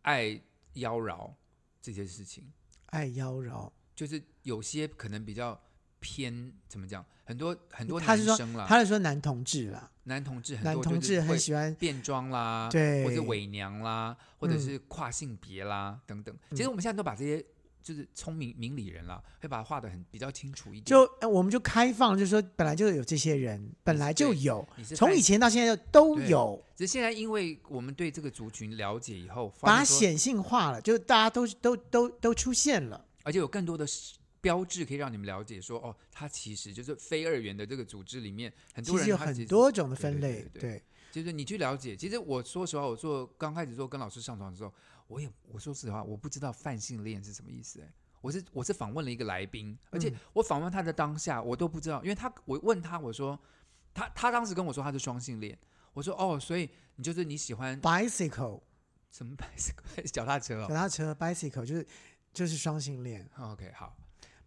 [0.03, 0.39] 爱
[0.73, 1.31] 妖娆
[1.81, 2.43] 这些事情，
[2.87, 3.71] 爱妖娆。
[3.95, 5.59] 就是有些可能比较
[5.99, 7.05] 偏，怎么讲？
[7.25, 16.35] 很多很多男生啦，他是说男同志啦，男同志很多，男同志很喜欢变装啦，对，或者伪娘啦，或者是跨性别啦、嗯、等等。
[16.51, 17.41] 其实我们现在都把这些
[17.81, 20.83] 就是聪明明理人啦，会把它画的很比较清楚一点。
[20.83, 26.61] 就我们就开放，就是说本来就有这些人，本来就有，从以前到现在就都有。
[26.75, 33.05] 只是现在因为我们对这个族群了解以后，把它显性化了，就大家都都都都出现了。
[33.23, 33.85] 而且有更多的
[34.39, 40.41] 标志可以让你们了解说，哦，它其实就是非二元的这个组织里面，很多人有很多种的分类。
[40.41, 40.83] 对，对，对，对，
[41.13, 41.95] 就是你去了解。
[41.95, 44.73] 其实我说实话，我做刚开始做跟老师上床的时候，
[45.07, 47.79] 我也我说实话，我不知道泛性恋是什么意思。
[47.79, 53.39] 哎，我是我是访问了一个来宾，而且我访问他的当下，我都不知道，因为他我问他，我说
[53.93, 55.57] 他他当时跟我说他是双性恋，
[55.93, 58.61] 我说哦，所以你就是你喜欢 bicycle
[59.09, 61.87] 什么 bicycle 脚踏车哦，脚踏车 bicycle 就是。
[62.33, 63.95] 就是双性恋，OK，好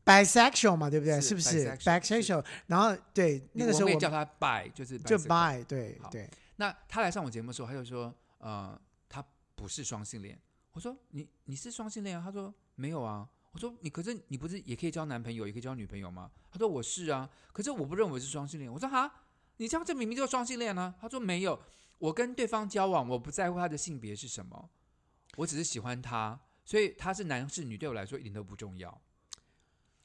[0.04, 1.20] ，bisexual 嘛，对不对？
[1.20, 2.44] 是不是 bisexual？
[2.66, 6.28] 然后对那个时候我叫他 bi，就是就 bi，对对。
[6.56, 10.38] 那他来上我节目的时候，他就说，呃，他不是双性恋。
[10.72, 12.22] 我说你你是双性恋啊？
[12.24, 13.28] 他说没有啊。
[13.52, 16.30] 我说你可是你不是也可以交男朋友，也可以交女朋友吗？
[16.50, 18.70] 他说我是啊，可是我不认为是双性恋。
[18.70, 19.10] 我说哈，
[19.56, 20.94] 你这样这明明就是双性恋呢、啊。
[21.00, 21.58] 他说没有，
[21.98, 24.68] 我跟对方交往，我不在乎他的性别是什么，
[25.36, 29.00] 我只是喜欢他，所以他是男是女对我来说一点都不重要。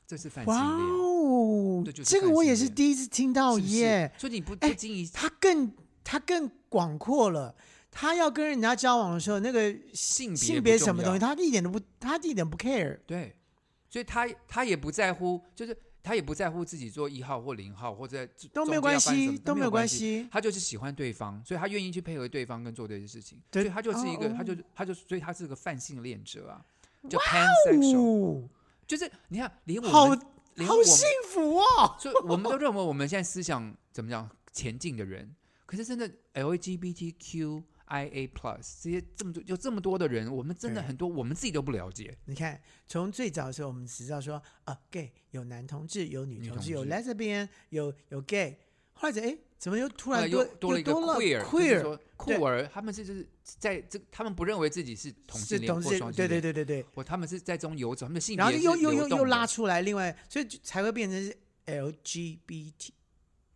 [0.07, 4.13] 这是泛性恋，哇哦，这，这个我也是第一次听到耶。
[4.17, 7.55] 所以你不不经意，他更他更广阔了。
[7.89, 12.97] 他要跟人家交往的时候，那个性别性别什么东西，他一点都不，他一点不 care。
[13.05, 13.35] 对，
[13.89, 20.27] 所以他他也不在乎，就是他也不在乎自己做一号或零号或者都没有关系，都没有关系。
[20.31, 23.39] 他就是喜欢对方，所以他愿意去配合对方跟做这些事情。
[23.49, 26.65] 对，所以他就是一个，哦、他就他就所以他是个泛性恋者啊，
[27.09, 28.47] 就 pansexual。
[28.87, 30.07] 就是你看，连我们好
[30.55, 35.35] 连好幸福哦，所以我们都认为我们现在思想怎么讲前进的人，
[35.65, 37.63] 可是真的 LGBTQ。
[37.91, 42.17] I A Plus 这些这么多，有这么多的人，我们真的很多，我们自己都不了解。
[42.25, 48.57] 你看，从最早的时候，我们只知道说啊，gay 有男同志，有女同志，有 lesbian，有有 gay。
[48.93, 56.85] 后来哎，怎么又突然多多了一个 queer？queer 酷儿，他们是就是在这，他们不认为自己是同性恋或双性恋，对对对对对。
[56.93, 62.91] 或他们是在中游走，他们的性别然后又又又又拉出来，另外所以才会变成是 LGBT。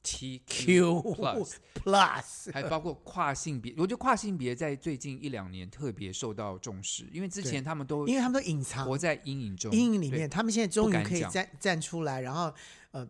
[0.06, 12.54] TQ Plus Plus，还包括跨性别，我觉得跨性别在最近一两年特别受到重视，因为之前他们都因为他们都隐藏活在阴影中，阴影里面，他们现在终于可以站站出来，然后
[12.92, 13.08] 呃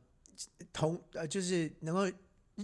[0.72, 2.10] 同呃就是能够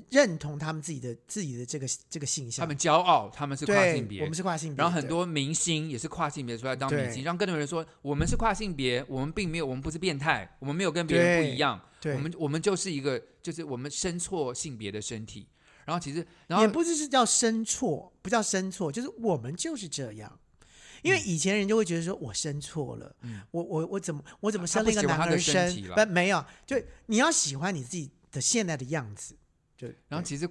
[0.09, 11.79] 认同他们自己的自己的这个这个性向，他们骄傲他们是跨性别，我们是跨性别，然后很多明星也是跨性别出来当明星，让更多人说我们是跨性别，我们并没有，我们不是变态，我们没有跟别人不一样。
[11.99, 15.47] 对我们我们就是一个，就是我们生错性别的身体，
[15.85, 20.39] 然后其实，然后也不是是叫生错，不叫生错，就是我们就是这样。
[21.01, 25.75] 因为以前人就会觉得说我生错了，嗯、我我我怎么我怎么生了一个男儿身？
[25.95, 29.35] 不，没有，就你要喜欢你自己的现在的样子。
[29.75, 30.47] 对然后其实，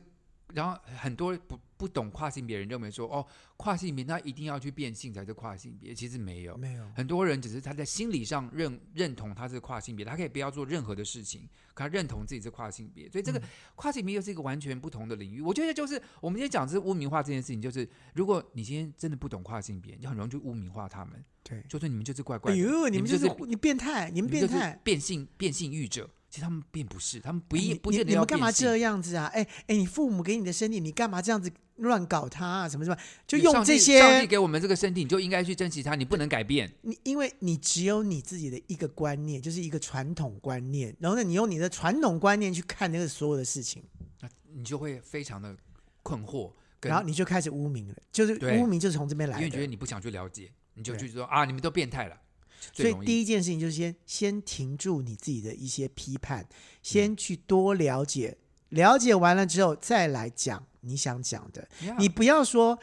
[0.54, 1.58] 然后很多不。
[1.80, 6.86] 不懂跨性别人认为说哦，跨性别他一定要去变性才是跨性别，其实没有，没有。
[6.94, 13.42] 很多人只是他在心理上认认同他是跨性别，他可以不要做任何的事情，可他认同自己是跨性别，所以这个
[13.76, 15.40] 跨性别又是一个完全不同的领域。
[15.40, 26.10] 嗯、我觉得就是我们今天讲这是污名化这件事情，就是如果你今天真的不懂跨性别，你很容易去污名化他们，对，就说你们就是怪怪的，哎呦，你们就是你，你变态，你们变态，变性变性欲者。
[26.30, 27.90] 其实他们并不是，他们不一不。
[27.90, 29.26] 你们干嘛这样子啊？
[29.34, 32.68] 哎哎，你父母给你的身体，你干嘛这样子乱搞他啊？
[32.68, 32.96] 什么什么？
[33.26, 36.72] 就用这些上帝给我们这个身体，你就应该去珍惜它，你不能改变。
[36.82, 43.82] 你因为你只有你自己的一个观念，就是一个传统观念，然后呢，你用你的传统观念去看那个所有的事情，
[44.20, 45.56] 那你就会非常的
[46.04, 52.16] 困惑，然后你就开始污名了，就是污名就是从这边来的，因为觉得你不想去了解，你就去说啊，你们都变态了。
[52.72, 56.46] 所以第一件事情就是先先停住你自己的一些批判，
[56.82, 58.36] 先去多了解，
[58.70, 61.68] 了解完了之后再来讲你想讲的。
[61.98, 62.78] 你不要说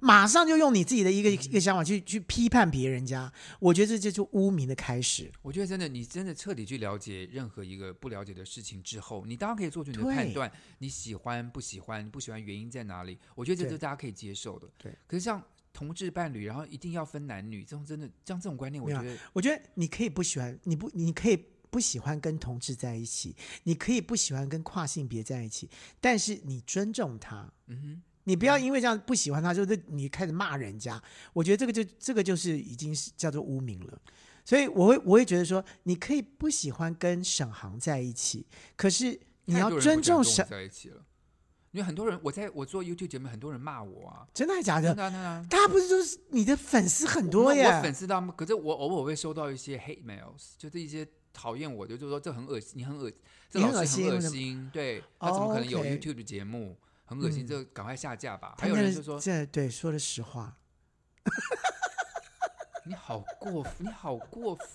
[0.00, 5.30] 马上就用你自己的一个一个想法去去批判别人家，我觉得这就是污名的开始。
[5.42, 10.50] 我觉得真的，你真的彻底去了解任何一个不了解的事情之后，你当然可以做出你的判断。
[10.78, 12.08] 你喜欢不喜欢？
[12.10, 13.18] 不喜欢原因在哪里？
[13.34, 14.68] 我觉得这是大家可以接受的。
[14.78, 15.42] 对，可是像。
[15.72, 21.36] 同志伴侣，然后一定要分男女，这种真的像这种观念，我觉得，我觉得你可以不喜欢，你不，你可以
[21.70, 33.98] 不喜欢跟同志在一起，你可以不喜欢跟跨性别在一起，但是你尊重他，嗯哼，你不要因为这样不喜欢他，就是你开始骂人家，我觉得这个就这个就是已经是叫做污名了，
[34.44, 41.04] 所以我会我会觉得说，你可以不喜欢跟沈航在一起，可是你要尊重沈在一起了。
[41.72, 44.88] 因为很多人，我在我做 YouTube 节目，很多人骂我啊，真的还假的？
[44.88, 45.46] 真的，真的。
[45.48, 47.64] 大家不是说是你的粉丝很多耶？
[47.64, 53.10] 我粉丝他们，可是我偶尔会收到一些 hate mails，就是一些讨厌我的，就是说这很恶心，你很恶，
[53.50, 56.78] 这老师很恶心，对，他怎么可能有 YouTube 的节目？
[57.06, 58.54] 很恶心，这赶快下架吧。
[58.58, 60.58] 还有人就说，这对说的实话。
[62.84, 64.66] 你好过分，你好过分。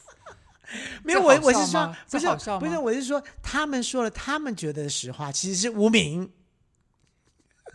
[1.03, 2.27] 没有，我我是说，不是
[2.59, 6.31] 不是，我是说，他们说了他们觉得的实话，其实是无名。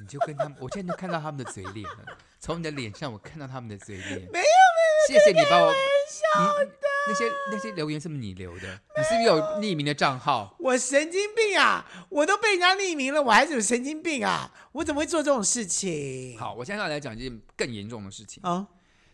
[0.02, 2.18] 你就跟他们，我现在就看到他们的嘴脸了。
[2.40, 4.10] 从你的脸上，我看到他们的嘴脸。
[4.10, 5.72] 没有没有，谢谢你把我。
[5.72, 5.78] 你
[7.08, 8.80] 那些那些留言是不是你留的？
[8.96, 10.54] 你是不是有匿名的账号？
[10.60, 11.84] 我神经病啊！
[12.08, 14.52] 我都被人家匿名了，我还是有神经病啊！
[14.72, 16.38] 我怎么会做这种事情？
[16.38, 18.66] 好，我现在要来讲一件更严重的事情啊，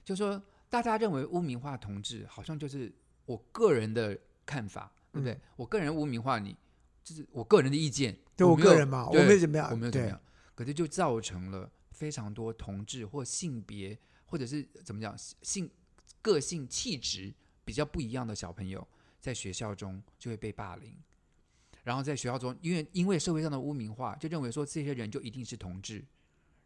[0.04, 2.92] 就说大家认为污名化同志，好像就是
[3.24, 5.38] 我个人的看法，对不对？
[5.56, 6.54] 我个人污名化你，
[7.02, 10.20] 就是我个人的意见，对我个人嘛，我没有怎么样，我没有怎么样。
[10.58, 15.70] 可是就造成了非常多同志或性别，或者是怎么讲性
[16.20, 17.32] 个性气质
[17.64, 18.84] 比较不一样的小朋友，
[19.20, 20.92] 在学校中就会被霸凌，
[21.84, 26.04] 然后在学校中，因为因为社会上的污名化，就认为说这些人就一定是同志，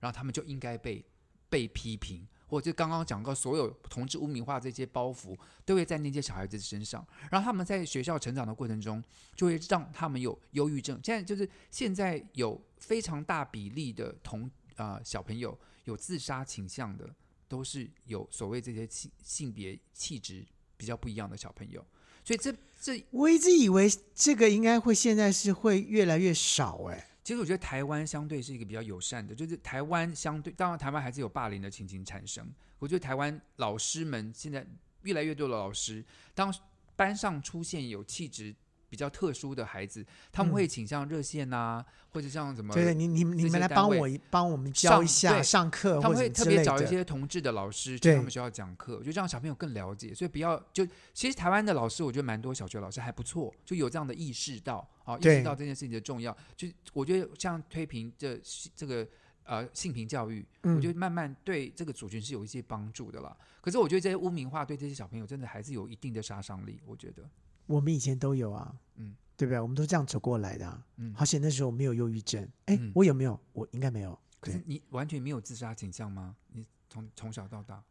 [0.01, 1.05] 然后他们就应该被
[1.51, 9.05] 被批评，或者刚刚讲过，所有同志污名化这些包袱都会在那些小孩子身上，然后他们在学校成长的过程中，
[9.37, 10.99] 就会让他们有忧郁症。
[11.05, 17.09] 现在就是现在有非常大比例的同啊、呃、小朋友有自杀倾向的，
[17.47, 20.45] 都是有所谓这些性性别气质
[20.77, 21.85] 比较不一样的小朋友，
[22.25, 27.09] 所以这这我一直以为这个应该会现在是会越来越少哎。
[27.23, 32.53] 其实我觉得台湾相对是一个比较友善的，就是台湾相对当然台湾还是有霸凌的情形产生。
[32.81, 34.66] 我觉得台湾老师们现在
[35.03, 36.53] 越来越多的老师，当
[36.97, 38.53] 班上出现有气质。
[38.93, 42.75] 比较特殊的孩子，他们会倾向热线呐、或者像什么？
[42.75, 50.13] 对对，你你你们来帮我帮我们教一下上课，他们会特别找一些同志的老师去他们学校讲课，就让小朋友更了解。
[50.13, 56.37] 所以不要就其实台湾的老师，我觉得蛮多小学老师还不错，就有这样的意识到啊，意识到这件事情的重要。
[56.55, 58.39] 就我觉得像推平这
[58.77, 59.09] 这个
[59.45, 63.35] 呃性平教育，嗯、我觉得慢慢对这个族群是有一些帮助的啦。
[63.63, 67.23] 可是我觉得这些污名化对这些小朋友真的还是有一定的杀伤力，我觉得。
[67.66, 69.61] 我们以前都有啊，嗯，对不对？
[69.61, 73.38] 我们都这样走过来的啊，嗯，好险那时候没有忧郁症，哎，我有没有？
[73.53, 74.18] 我应该没有。
[74.40, 76.35] 可是你完全没有自杀倾向吗？
[76.53, 77.83] 你从从小到大，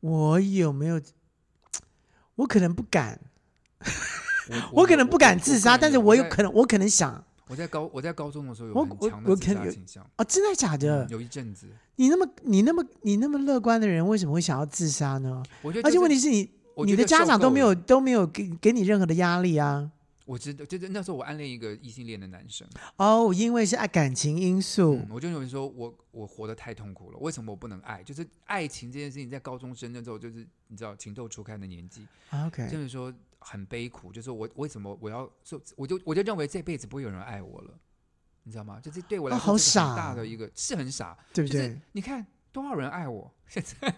[0.00, 1.00] 我有没有？
[2.34, 3.18] 我可能不敢，
[4.72, 7.24] 我 可能不敢自杀，但是我有可能，我可能想。
[7.48, 11.06] 我在高我在高中的时候有很强的自杀倾向啊，真的假的？
[11.08, 11.68] 有一阵子。
[11.94, 15.42] 你那么你那么你那么乐观的人，为什么会想要自杀呢？
[15.62, 16.50] 我觉得，而且问题是你。
[16.84, 19.90] 你的家长都没有都没有给给你任何的压力啊！
[20.26, 22.66] 我知道，就是那时候我暗恋一个异性恋的男生。
[22.96, 27.18] 哦，因为是爱感情因素，嗯、我就有人说我我活得太痛苦了。
[27.20, 28.02] 为什么我不能爱？
[28.02, 32.04] 就是爱情这件事情，在高中生那时候，就是你知道情窦初开的年纪。
[32.32, 37.70] OK，就是说很悲苦，就是我为什么我要说，我就我就认为这辈子不会有人爱我了，
[38.42, 38.80] 你知道吗？
[38.80, 41.80] 就是对我来说，好傻，大的一个、哦、是很傻，对不对？
[41.92, 43.94] 你看多少人爱我现在。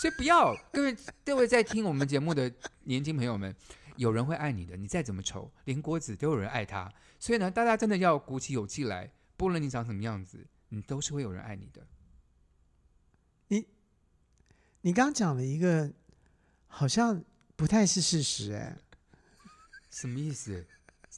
[0.00, 2.52] 所以不要，各位各位在听我们节目的
[2.82, 3.54] 年轻朋友们，
[3.96, 6.92] 有人会爱你的，你再怎么丑，连郭子都有人爱他。
[7.18, 11.86] 所以呢，大家真的要鼓起勇气来，不论你长什么样子，你都是会有人爱你的。
[13.48, 13.66] 你
[14.82, 15.90] 你刚刚讲了一个，
[16.66, 17.24] 好像
[17.56, 18.76] 不太是事实，哎，
[19.90, 20.66] 什么意思？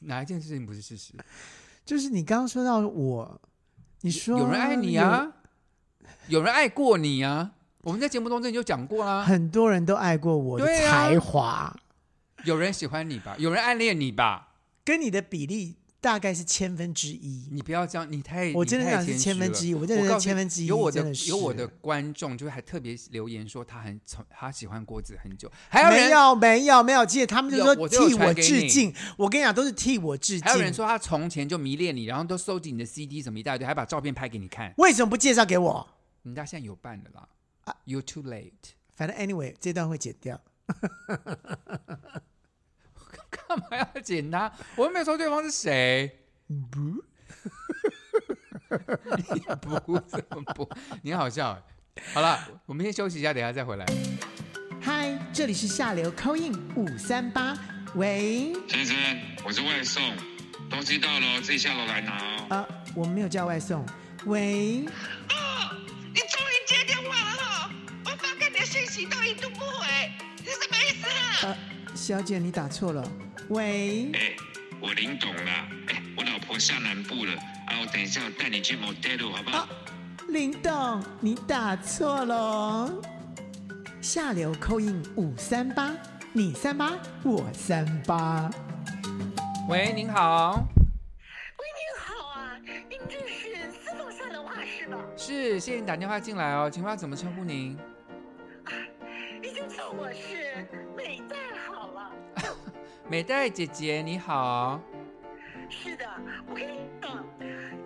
[0.02, 1.14] 哪一件事情不是事实？
[1.84, 3.40] 就是你刚刚说到我，
[4.02, 5.32] 你说有人爱你啊，
[6.28, 7.55] 有，有人爱过你啊。
[7.86, 11.76] 我们在节目中之前就讲过啦，很多人都爱过我的才华，啊，
[12.42, 17.48] 有人喜欢你吧，有人暗恋你吧，跟你的比例大概是千分之一。
[17.52, 20.66] 你不要这样，你太我真的讲是千分之一，我真的是千分之一。
[20.66, 28.92] 有我的有我的观众，就还特别留言说他很从他喜欢郭子很久，还有没有没有没有，记得他们就说替我致敬。
[29.16, 30.42] 我跟你讲，都是替我致敬。
[30.44, 34.74] 还有人说他从前就迷恋你，然后都收集你的 CD 什么一大堆，还把照片拍给你看。
[34.78, 35.88] 为什么不介绍给我？
[36.24, 37.28] 人家现在有伴的啦。
[37.84, 38.74] You too late。
[38.94, 40.40] 反正 anyway，这段会剪掉。
[43.30, 44.52] 干嘛要剪他？
[44.76, 46.20] 我又没有说对方是谁。
[46.70, 47.04] 不，
[49.16, 50.68] 你不怎么不？
[51.02, 51.60] 你好笑。
[52.12, 53.86] 好了，我们先休息一下，等一下再回来。
[54.80, 57.56] 嗨，这里是下流 call in 五三八。
[57.94, 58.96] 喂，先生，
[59.44, 60.02] 我是外送，
[60.68, 62.46] 东西到了，自己下楼来拿哦。
[62.50, 63.86] 啊，我们没有叫外送。
[64.26, 64.86] 喂。
[72.06, 73.02] 小姐，你打错了。
[73.48, 74.12] 喂。
[74.14, 74.36] 哎、欸，
[74.80, 75.68] 我林董啦。
[75.88, 77.32] 哎、欸，我老婆下南部了。
[77.32, 79.58] 啊，我等一下我带你去 motel 好不好？
[79.58, 79.68] 啊、
[80.28, 83.02] 林董，你打错了。
[84.00, 85.96] 下流 call in 五三八，
[86.32, 86.92] 你三八，
[87.24, 88.48] 我三八。
[89.68, 90.64] 喂，您好。
[91.58, 92.56] 喂，您好啊，
[92.88, 94.96] 您这是私房下流话是吧？
[95.16, 97.76] 是，谢谢你打电话进来哦，请问要怎么称呼您？
[99.98, 100.95] 我是美黛好了，
[103.08, 104.80] 美代姐姐你好。
[105.68, 106.04] 是的，
[106.48, 107.24] 我跟你讲，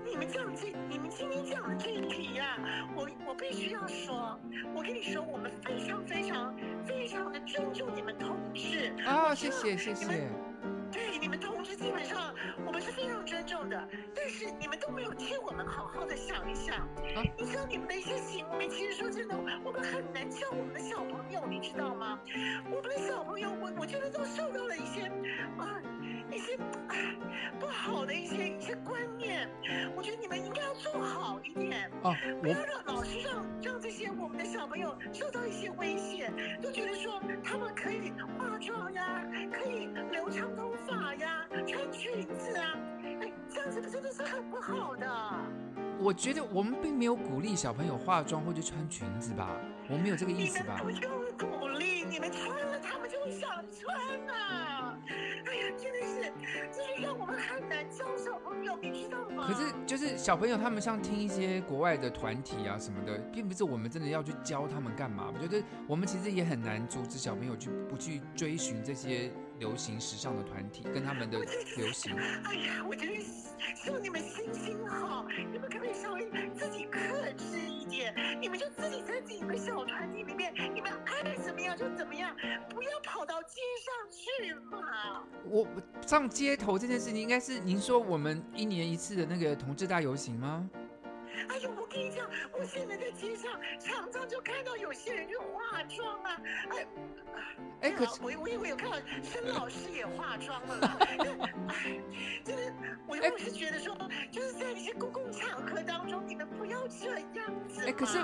[0.03, 4.38] 你们这样子，你们今天讲的这一题呀、啊，我我必须要说，
[4.74, 6.55] 我跟你说，我们非常非常
[6.86, 8.95] 非常的尊重你们同志。
[9.05, 10.28] 啊、哦，谢谢谢谢。
[10.93, 12.34] 对你们同志基本上
[12.66, 16.76] 我们是非常尊重的，但是你们都没有替我们好好的想一想。
[16.76, 22.18] 啊、你知道你们的一些行为，其实说真的，我们很难教我们的小朋友，你知道吗？
[22.70, 25.03] 我们的小朋友，我我觉得都受到了一些
[25.59, 25.80] 啊
[26.30, 26.57] 一些
[27.59, 29.49] 不好的一些一些观念。
[29.97, 36.30] 我觉得你们应该要做好一点，啊、不要让老师让让这些我们的小朋友受到一些威胁，
[36.62, 45.07] 都觉得说他们可以化妆呀，可以留长头发呀，穿裙子啊，哎，这样子真的是很不好的。
[45.99, 49.51] 我觉得我们并没有鼓励小朋友化妆或者穿裙子吧，
[49.89, 50.81] 我们没有这个意思吧？
[50.81, 53.95] 你们不用鼓励，你们穿了他们就会想穿
[54.28, 54.99] 啊！
[55.47, 56.33] 哎呀，真的是，
[56.72, 59.45] 就是让我们很难教小朋友，你知道吗？
[59.47, 65.31] 可是就是小朋友他们像听一些国外的团体啊什么的，并不是我们真的要去教他们干嘛。
[65.35, 69.31] 我觉得我们其实也很难阻止小朋友去不去追寻这些。
[69.61, 71.38] 流行时尚的团体跟他们的
[71.76, 73.20] 流行， 哎呀，我真是
[73.76, 76.98] 希望你们心情好，你们可不可以稍微自己克
[77.36, 78.14] 制一点？
[78.40, 82.34] 你们就自己在自己的小团体里面，你们爱怎么样就怎么样，
[82.70, 85.22] 不要跑到街上去嘛。
[85.44, 85.68] 我
[86.06, 90.68] 上街头这件事情，应该是您说我们一年一次的那个同志大游行吗？
[91.49, 96.86] 哎呦，我跟你讲，我现在在街上常常就看到有些人就化妆啊，哎，
[97.82, 102.01] 哎，可是我我以为有看到孙老师也化妆了啦， 哎，
[102.45, 102.72] 就是
[103.07, 103.97] 我又是觉得说，
[104.30, 107.84] 就是在一些公共场合当中，你们不要这样子。
[107.86, 108.18] 哎，可是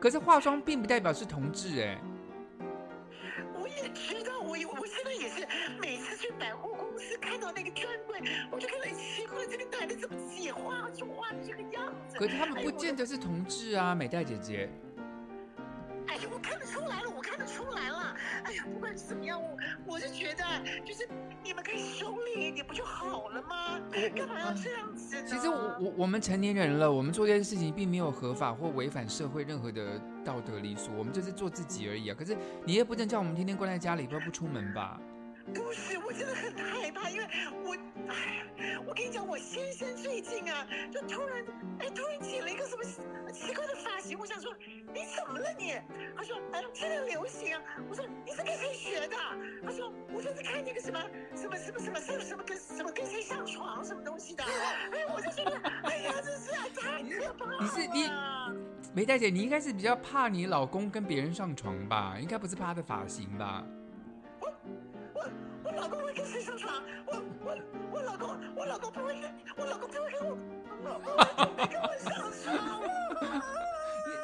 [0.00, 2.00] 可是化妆并不代表是同志哎。
[3.54, 5.46] 我也知道，我我现在也是
[5.80, 8.20] 每次去百货公司看到那个专柜，
[8.50, 12.18] 我就看到奇怪，这个男的怎么也画就画成这个样子？
[12.18, 14.68] 可是他们不见得是同志啊，美黛姐姐。
[16.08, 17.09] 哎呀，我看得出来了，
[17.50, 18.14] 出来了。
[18.44, 20.44] 哎呀，不管怎么样，我我是觉得，
[20.84, 21.08] 就是
[21.42, 23.80] 你们可以收敛一点，不就好了吗？
[24.14, 25.26] 干嘛要这样子呢？
[25.26, 32.16] 其实我我我们成年人了，我们做这件事情并没有合法或违反社会任何的道德礼俗，我们就是做自己而已啊。
[32.18, 35.00] 可是你也不能叫我们天天关在家里，不要不出门吧？
[35.54, 37.26] 不是，我真的很害怕，因为
[37.64, 37.76] 我，
[38.08, 41.44] 哎，我跟你讲，我先生最近啊，就突然，
[41.80, 42.84] 哎，突然剪了一个什么
[43.32, 44.54] 奇怪的发型，我想说，
[44.92, 45.74] 你怎么了你？
[46.16, 47.62] 他说，哎，现在流行啊。
[47.88, 49.16] 我说，你是跟谁学的？
[49.64, 51.00] 他说，我就是看那个什么
[51.34, 54.44] 什么什么什么什么什么跟什么跟谁上床什么东西的。
[54.44, 57.58] 哎，我就觉得，哎呀，这是太可怕了。
[57.60, 58.08] 你是你，
[58.94, 62.16] 梅大姐，你应该是比较怕你老公跟别人上床吧？
[62.20, 63.64] 应该不是怕他的发型吧？
[64.40, 64.52] 我
[65.80, 66.82] 老公会跟谁上床？
[67.06, 67.56] 我我
[67.90, 70.36] 我老公，我老公不会跟，我老公不会跟我，
[70.82, 71.16] 我老公
[71.66, 72.46] 跟我上床。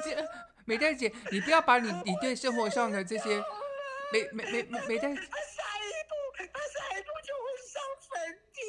[0.04, 0.22] 这
[0.66, 3.42] 美黛姐，你不要把你你对生活上的这些
[4.12, 5.14] 美美美美黛。
[5.14, 8.60] 他下一步，他下一步就会上粉底。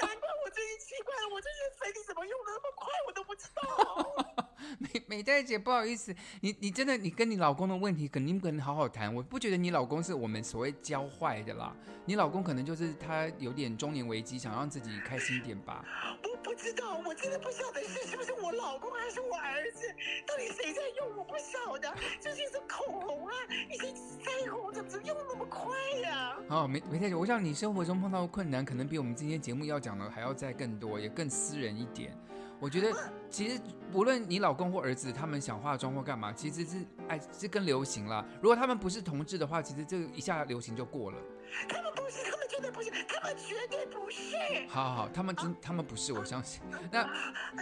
[0.00, 4.46] 难怪我最近奇怪了，我这些粉底怎么用的那么快，我都不知道。
[4.78, 9.14] 美美黛姐，不好意思，你你真的你跟你老公的问题，肯定不能好好谈。
[9.14, 11.74] 我不觉得你老公是我们所谓教坏的啦，
[12.04, 15.84] 你老公可能就是他有点中年危机，想让自己开心一点吧。
[16.24, 19.86] 我不知道，我真的不晓得是是不是我老公还是我儿子，
[20.26, 21.94] 到底谁在用，我不晓得。
[22.20, 23.32] 这些是口红啊，
[23.70, 26.36] 一些腮红怎么用那么快呀？
[26.48, 26.64] 啊？
[26.64, 32.12] 哦，美美黛姐，我想你生活中碰到的困难，可能比我们今天节目要讲的还要再更多，也更私人一点。
[32.58, 32.92] 我觉得，
[33.30, 33.60] 其实
[33.92, 38.26] 无论你老公或儿子，他们想化妆或干嘛，其实是哎，是更流行了。
[38.42, 41.18] 如果他们不是同志的话，其实这一下流行就过了。
[41.68, 44.36] 他们不是，他们绝对不是，他们绝对不是。
[44.68, 46.62] 好好好，他们真，啊、他们不是，我相信。
[46.72, 47.10] 啊、那、啊，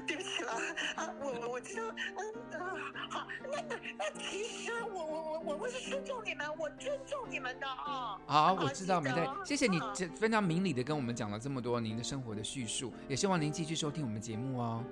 [0.07, 0.53] 对不起了
[0.95, 1.82] 啊，我我我知道，
[2.16, 2.76] 嗯啊，
[3.11, 8.18] 好，那那那其实我我我我我是尊重你们，我尊重你们的啊。
[8.26, 14.84] 好，我知道，美代，谢谢你这非常明理的跟我们讲了这么多您的生活的叙述，也希望您继续收听我们节目哦。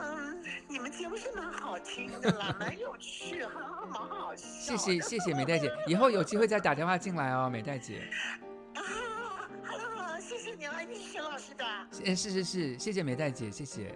[0.00, 4.76] 嗯，你们节目是蛮好听的啦， 蛮有趣，哈，蛮好笑。
[4.76, 8.08] 谢谢谢谢美代姐，以后有机会再打电话进来哦，美代姐。
[8.78, 11.64] 啊，好了好了，谢谢你啊，你是徐老师的。
[12.04, 13.94] 哎，是是是，谢谢美黛姐，谢谢。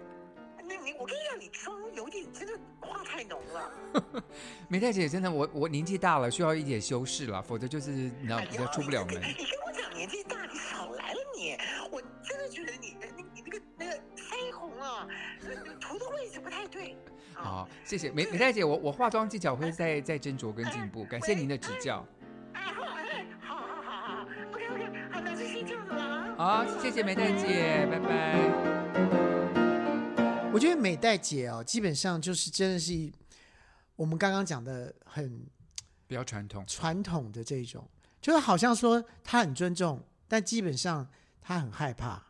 [0.65, 4.23] 那你我跟你讲，你妆有点真的化太浓了。
[4.67, 9.15] 美黛姐真的，我我年纪大了，需要一点修饰了，否则就是你知道比较出不了门。
[9.15, 11.57] 你跟我讲年纪大，你少来了你，
[11.91, 15.07] 我真的觉得你的那你那个那个腮红啊。
[15.79, 16.97] 涂的位置不太对。
[17.33, 22.05] 好，谢谢美美黛姐，我我化妆技巧会再再斟酌跟进步，感谢您的指教。
[26.45, 28.37] 好，谢谢美黛姐，拜拜。
[30.51, 33.09] 我觉得美黛姐哦，基本上就是真的是
[33.95, 35.47] 我们刚刚讲的很
[36.05, 37.89] 比较传统传统的这种，
[38.21, 40.03] 就是好像说她很尊重。
[40.27, 41.07] 但基本上
[41.41, 42.21] 她很害怕。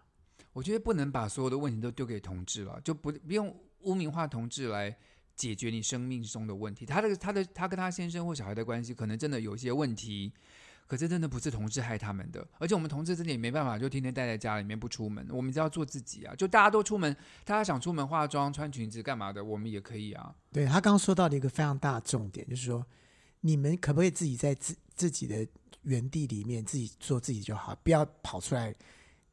[0.51, 4.95] 我觉得不能把所有的问题都丢给同志了，就不不用污名化同志来
[5.35, 6.85] 解决你生命中的问题。
[6.85, 10.31] 他的他的他跟他先生或小孩的关系，可能真的有一些问题。
[10.93, 15.25] 可是真的不是同志害他们的，而且我们同志真的也没办法，就天天待在家里面不出门。
[15.31, 17.11] 我们只要做自己啊，就大家都出门，
[17.43, 20.35] 大家想出门化妆、穿裙子干嘛的，我们也可以啊。
[20.51, 22.85] 对，他刚刚说到了一个非常大的重点，就是说
[23.41, 25.47] 你们可不可以自己在自自己的
[25.81, 28.71] 原地里面自己做自己就好，不要跑出来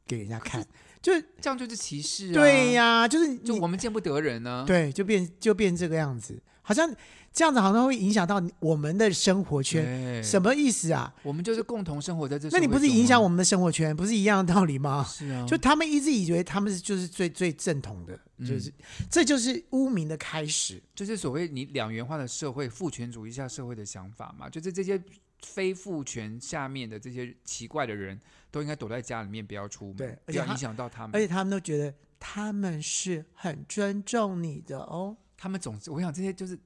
[0.07, 0.67] 给人家看，
[1.03, 2.33] 就这样就是歧视啊。
[2.33, 4.65] 对呀，就是就我们见不得人呢。
[4.67, 6.91] 对，就变就变这个样子，好像。
[7.33, 11.15] 这样子好像会影响到我们的生活圈，什么意思啊？
[11.23, 15.05] 我们就是共同生活在这，那你不是影响我们的生活圈，不是一样的道理吗？
[15.09, 25.01] 是啊，就他们一直以为他们是就是最最正统的，就是、嗯、这就是污名的开始，就是所谓你两元化的社会、父权主义下社会的想法嘛，就是这些
[25.41, 28.21] 非父权下面的这些奇怪的人
[28.51, 36.59] 都应该躲在家里面，不要出门，对，不要影响到他们，而且他们都觉得他们是很尊重你的哦，他们总是我想这些就是。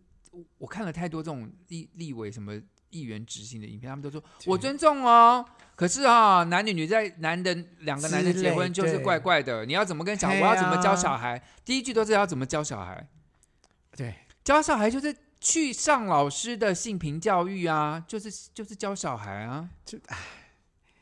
[0.58, 2.54] 我看了太多这种立立委什么
[2.90, 10.40] 议员执行的影片，他们都说我尊重哦，可是啊、哦，男女女在男的两个男的结婚就是怪怪的，你要怎么跟小孩？
[10.40, 11.42] 我要怎么教小孩？
[11.64, 13.08] 第一句都是要怎么教小孩？
[13.96, 20.18] 对，教小孩就是去上老师的性平教育啊，就是就是教小孩啊，就唉，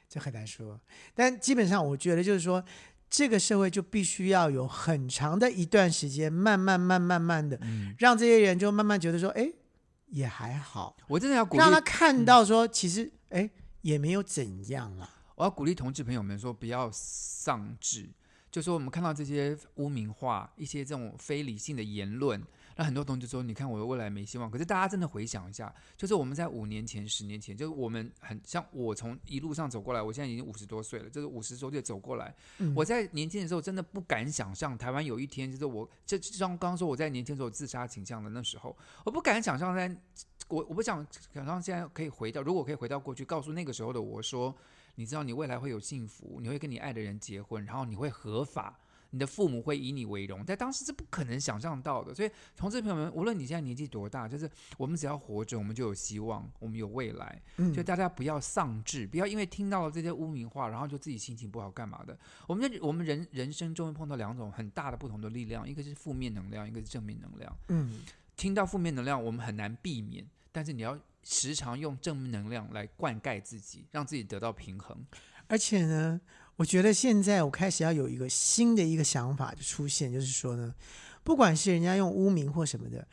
[0.09, 0.81] 这很难说。
[1.15, 2.65] 但基本上我觉得就是说。
[3.13, 9.53] 这个社会就必须要有很长的一段时间，慢慢、慢、慢慢的，嗯、让这些人就慢慢觉得说，哎，
[10.07, 10.97] 也还好。
[11.07, 13.51] 我真的要鼓励让他看到说，其实，哎，
[13.83, 15.07] 也没有怎样啊。
[15.35, 18.09] 我要鼓励同志朋友们说，不要丧志，
[18.51, 22.43] 就说我们看到这些污名化、一些这种非理性的言论。
[22.77, 32.35] 那很多同学说：“你看我的未来没希望。”可是大家真的回想一下，就是我们在五年前、十年前，就是我们很像我从一路上走过来，我现在已经五十多岁了，就是五十多岁走过来。
[32.59, 39.89] 嗯、我在年轻的时候真的不敢想象台湾有一天，就是我就像刚刚说我在年轻时候自杀倾向的那时候，我不敢想象在，
[40.49, 44.55] 我我不想想象现在可以回到，如果可以回到过去，告诉那个时候的我说
[44.97, 48.79] ：“你知道你未来会有幸福，你会跟你爱的人结婚，然后你会合法。”
[49.15, 52.15] 你的父母会以你为荣，在当时是不可能想象到的。
[52.15, 57.43] 所以，同志朋友们，无论你现在年纪多大，就是我们只要活着，我们就有希望，我们有未来。
[57.59, 62.19] 嗯，就大家不要丧志，不要因为听到了这些污名化，然后就自己心情不好干嘛的。
[62.47, 67.55] 我们我们人人生中会碰到两种很大的不同的力量，一个是负面能量，一个是正面能量。
[67.69, 68.01] 嗯，
[68.35, 74.97] 听到负面能量，我们很难避免，但是你要时常用正面能量来灌溉自己，让自己得到平衡。
[75.49, 76.19] 而且呢。
[76.63, 80.73] 我觉得现在我开始要有一个新的一个想法就出现，就是说呢，
[81.25, 83.05] 不管是人家用污名或什么的，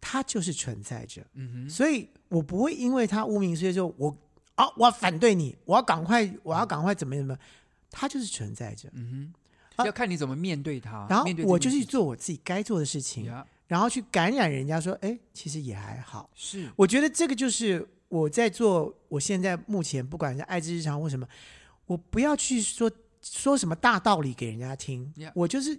[0.00, 1.22] 它就是存在着。
[1.34, 4.16] 嗯哼，所以我不会因为他污名，所以说我
[4.56, 7.38] 啊，我要反对你，我要赶快，我要赶快怎么怎么，
[7.92, 8.88] 它就是存在着。
[8.92, 9.32] 嗯
[9.76, 11.06] 哼，要看你怎么面对它。
[11.08, 13.32] 然后我就去做我自己该做的事情，
[13.68, 16.28] 然后去感染人家说，哎，其实也还好。
[16.34, 21.24] 是，我觉得这个就是我在做，我现在目前不管是爱之日常或什么。
[21.90, 22.88] 我不要去说
[23.20, 25.32] 说什么大道理给人家听，Yeah.
[25.34, 25.76] 我就是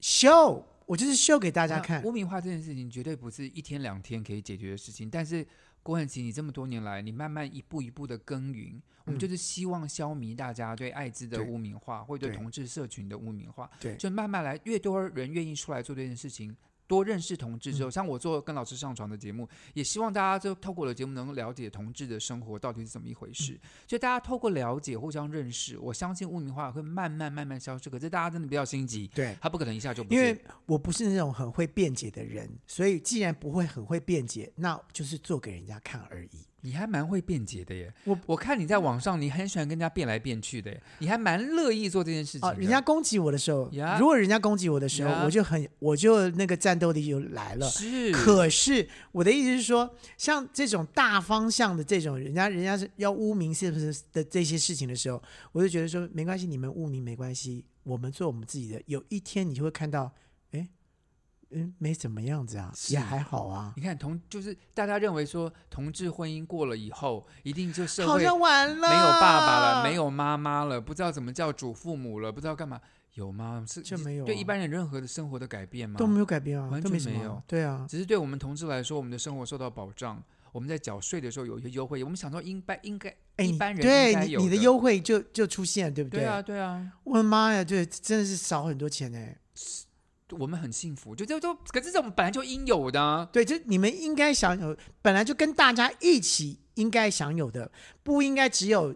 [0.00, 2.02] show，我就是 show 给大家看。
[2.02, 5.46] 污名化这件事情绝对不是一天两天可以解决的事情，但是
[5.82, 16.56] 郭婞琪，你这么多年来，你慢慢一步一步的耕耘，嗯、我们就是希望消弭大家对艾滋的污名化，对或者对同志社群的污名化，对，就慢慢来，越多人愿意出来做这件事情。
[16.92, 23.58] 多认识同志之后，像我做跟老师上床的节目，也希望大家就透过了节目能够了解同志的生活到底是怎么一回事。
[23.88, 27.88] 所以大家透过了解、互相认识，我相信污名化会慢慢慢慢消失。
[27.88, 30.12] 可是大家真的不要心急，对，他不可能一下就不。
[30.12, 36.51] 因为我不是那种很会辩解的人，所以既然不会很会辩解，那就是做给人家看而已。
[36.62, 37.92] 你还蛮会辩解的耶！
[38.04, 42.48] 我我看你在网上，你很喜欢跟人家辩来辩去的耶，你还蛮乐意做这件事情。
[42.48, 43.98] 啊，人家攻击我的时候，Yeah.
[43.98, 45.24] 如果人家攻击我的时候，Yeah.
[45.24, 47.68] 我就很，我就那个战斗力就来了。
[47.68, 58.80] 是，可是我的意思是说，像这种大方向的这种，人家人家是要污名是不是的这些事情的时候，我就觉得说没关系，你们污名没关系，我们做我们自己的。
[58.86, 60.12] 有一天你就会看到。
[61.54, 63.72] 嗯，没怎么样子啊，也还好啊。
[63.76, 72.80] 你看同就是大家认为说同志婚姻过了以后，一定就社会好像完了，没有爸爸了，没有妈妈了，不知道怎么叫祖父母了，不知道干嘛，
[73.14, 73.64] 有吗？
[73.68, 75.98] 是就没有、啊、对一般人任何的生活的改变吗？
[75.98, 77.42] 都没有改变啊，完全没有。
[77.46, 80.22] 对啊，只是对我们同志来说，我们的生活受到保障，
[80.52, 86.20] 我们在缴税的时候有一些优惠，我们想说应该应该，哎，一般人对你，你的优惠就就出现，对不对？
[86.20, 86.92] 对啊，对啊。
[87.04, 89.38] 我的妈呀，对，真的是少很多钱哎。
[90.38, 97.70] 我们很幸福，就就就，可是这种本来就应有的啊，对，就你们应该享有，本来就跟大家一起应该享有的，
[98.02, 98.94] 不应该只有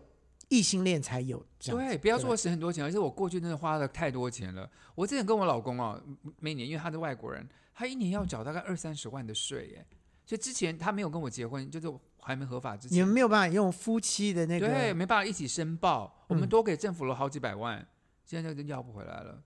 [0.49, 1.45] 异性恋才有。
[1.59, 4.71] 对，不要说我省很多钱，而且我过去真的花了太多钱了。
[4.95, 6.01] 我之前跟我老公哦，
[6.39, 9.87] 每年因为他是外国人，他一年要缴大概二三十万的税耶。
[10.25, 16.25] 所以之前他没有跟我结婚，就是还没合法之前，你们没有办法用夫妻的那个，对，没办法一起申报。
[16.29, 17.87] 我们多给政府了好几百万，嗯、
[18.25, 19.41] 现在就要不回来了。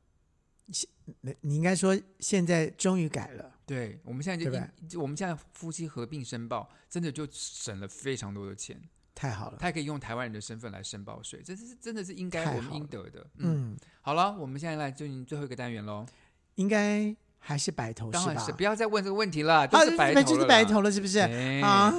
[1.23, 3.53] 你你应该说现在终于改了。
[3.67, 8.81] 对，我们现在就，我们现在夫妻合并申报，真的就省了非常多的钱。
[9.15, 13.27] 太好了，他还可以用台湾人的身份来申报税，这是真的是应该我们应得的。
[13.39, 16.07] 嗯，好了，我们现在来进行最后一个单元喽。
[16.55, 17.15] 应该。
[17.43, 18.45] 还是白头是吧？
[18.45, 21.21] 是，不要再问这个问题了，都是白头了，就是白头了，是不是？
[21.21, 21.91] 哎、啊！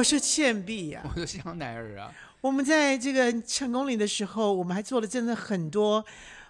[0.00, 2.10] 我是倩碧呀，我是香奈儿啊。
[2.40, 6.02] 我们在这个成功里的时候，我们还做了真的很多。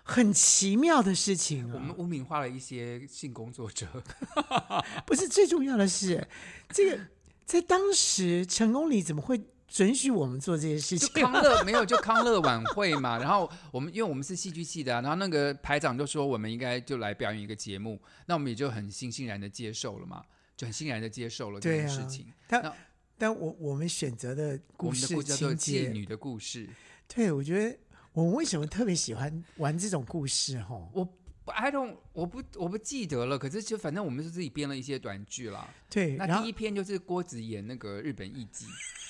[0.03, 1.72] 很奇妙的事情啊！
[1.74, 3.86] 我们污名化了一些性工作者，
[5.05, 6.26] 不是最重要的是，
[6.70, 7.01] 这个
[7.44, 11.22] 在当时成功里怎么会准许我们做这些事情？
[11.22, 13.18] 康乐没有，就康乐晚会嘛。
[13.22, 20.24] 然后我们因为我们是戏剧系的啊，然后那个排长就说我们应该就来表演一个节目，那我们也就很欣欣然的接受了嘛，
[20.57, 22.32] 就很欣然的接受了这件事情。
[22.48, 22.72] 但那
[23.20, 26.68] 但我我们选择的故事，叫做妓女的故事。
[27.06, 27.78] 对，我觉得。
[28.12, 30.58] 我们为什么特别喜欢玩这种故事？
[30.58, 31.08] 哈，我
[31.46, 33.38] I don't 我不我不记得了。
[33.38, 35.72] 可是就反正我们是自己编了一些短剧啦。
[35.88, 38.64] 对，那第一篇就是郭子演那个日本艺妓。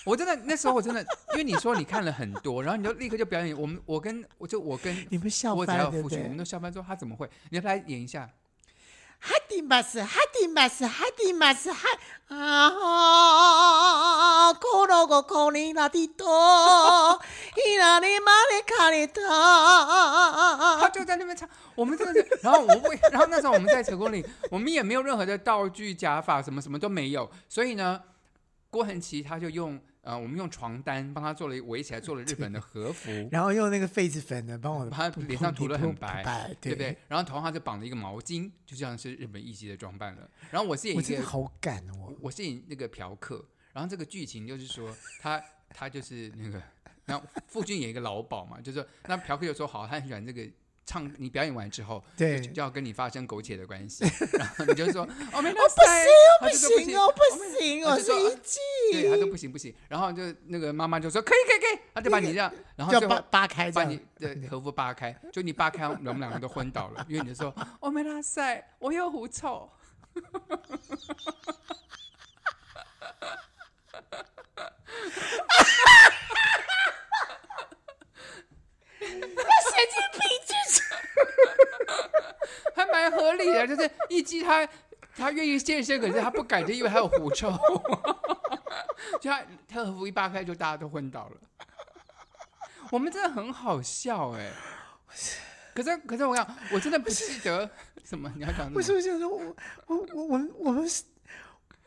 [0.04, 1.00] 我真的那时候我真的，
[1.32, 3.58] 因为你说你看了很多，然后你就立刻就表演。
[3.58, 6.22] 我们我跟我就我跟你们笑翻了，对不对？
[6.24, 7.26] 我们都笑翻说他怎么会？
[7.48, 8.30] 你要不要来演一下。
[9.20, 11.88] 哈迪马斯，哈迪马斯，哈迪马斯，哈
[12.28, 13.52] 啊！
[14.54, 17.20] 可罗个可尼拉蒂多，
[17.66, 19.22] 伊拉里马里卡里多。
[20.80, 22.74] 他就在那边唱，我们真的是， 然后我，
[23.12, 28.00] 然后那时候我们在成功里，我们也没有任何的道具、假发，什么什么都没有，所以呢，
[28.70, 29.78] 郭恒琪他就用。
[30.10, 36.98] 呃，我们用床单帮他做了围起来，做了日本的和服， 然后用那个痱子粉呢，帮我把他脸上涂得很白，对，对不对？
[37.06, 40.28] 然后头上就绑了一个毛巾，就像是日本艺妓的装扮了。
[40.50, 43.44] 然后我是演一个，我好赶哦，我我是演那个嫖客。
[43.72, 46.60] 然后这个剧情就是说，他他就是那个，
[47.04, 50.42] 然后傅俊演一个老鸨嘛，就是说那嫖客就说好，他很喜欢这个。
[50.86, 55.02] 唱你表演完之后，对，就要跟你发生苟且的关系，然后你就说
[55.32, 55.86] 哦，没，我不行，
[56.40, 57.22] 我不行哦，不
[57.58, 58.58] 行我，是一季，
[58.92, 69.70] 对，他说不行不行，然后就那个妈妈就说可以可以可以，他就把你这样，然后就扒扒开，把你的和服扒开，就你扒开，我们两个都昏倒了，因为你就说哦，没拉塞，我又狐臭。
[82.74, 84.68] 还蛮合理的，就是一击他
[85.16, 87.50] 他愿意健身，可是他不敢，就因为他有狐臭，
[89.20, 91.36] 就他他和服一扒开，就大家都昏倒了。
[92.90, 94.50] 我们真的很好笑哎，
[95.74, 97.68] 可是可是我想，我真的不记得
[98.04, 98.76] 什么你要讲什么？
[98.76, 101.04] 为什么想说我我我我我们是？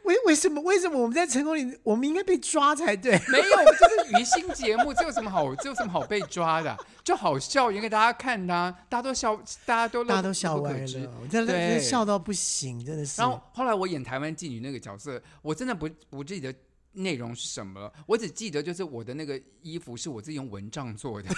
[0.03, 3.11] 为为什么为什么我们在成功里，我们应该被抓才对？
[3.29, 3.43] 没有，
[3.79, 5.53] 这是娱乐节目，这有什么好？
[5.55, 6.77] 这有什么好被抓的？
[7.03, 9.35] 就好笑，演给大家看的，啊，大家都笑，
[9.65, 10.87] 大家都大家都笑歪了，
[11.29, 13.21] 真的笑到不行，真的是。
[13.21, 16.53] 然后后来我演台湾妓女那个角色，我真的不不记得
[16.93, 21.29] 内容是什么了，我只记得就是我的那个衣服是我自己用蚊帐做的。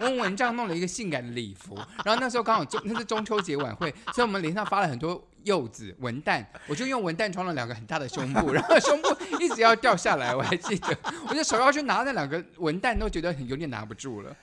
[0.00, 1.74] 我用蚊帐弄了一个性感的礼服，
[2.04, 9.08] 然后那时候刚好中那是中秋节晚会，所以我们脸上发了很多柚子文旦，我就用文旦装了两个很大的胸部， 然后胸部
[9.40, 14.36] 一直要掉下来，我还记得，我就手要去拿那两个文旦，都觉得很有点拿不住了。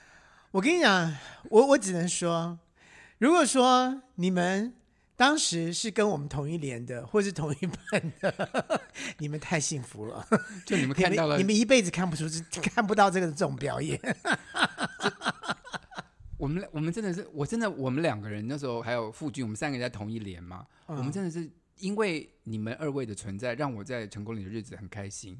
[0.50, 1.14] 我跟你讲，
[1.50, 2.58] 我我只能说，
[3.18, 4.74] 如果说你们
[5.16, 8.80] 当时是跟我们同一连的，或是同一班的，
[9.18, 10.26] 你们太幸福了，
[10.64, 12.24] 就你们看到了，你们，你们一辈子看不出，
[12.62, 14.00] 看不到这个这种表演。
[16.38, 20.66] 我们我们真的是，我真的我们两个人那时候还有傅君，我们三个人在同一连嘛。
[20.86, 25.38] 嗯、我们真的是因为你们二位的存在，让我在成功里的日子很开心。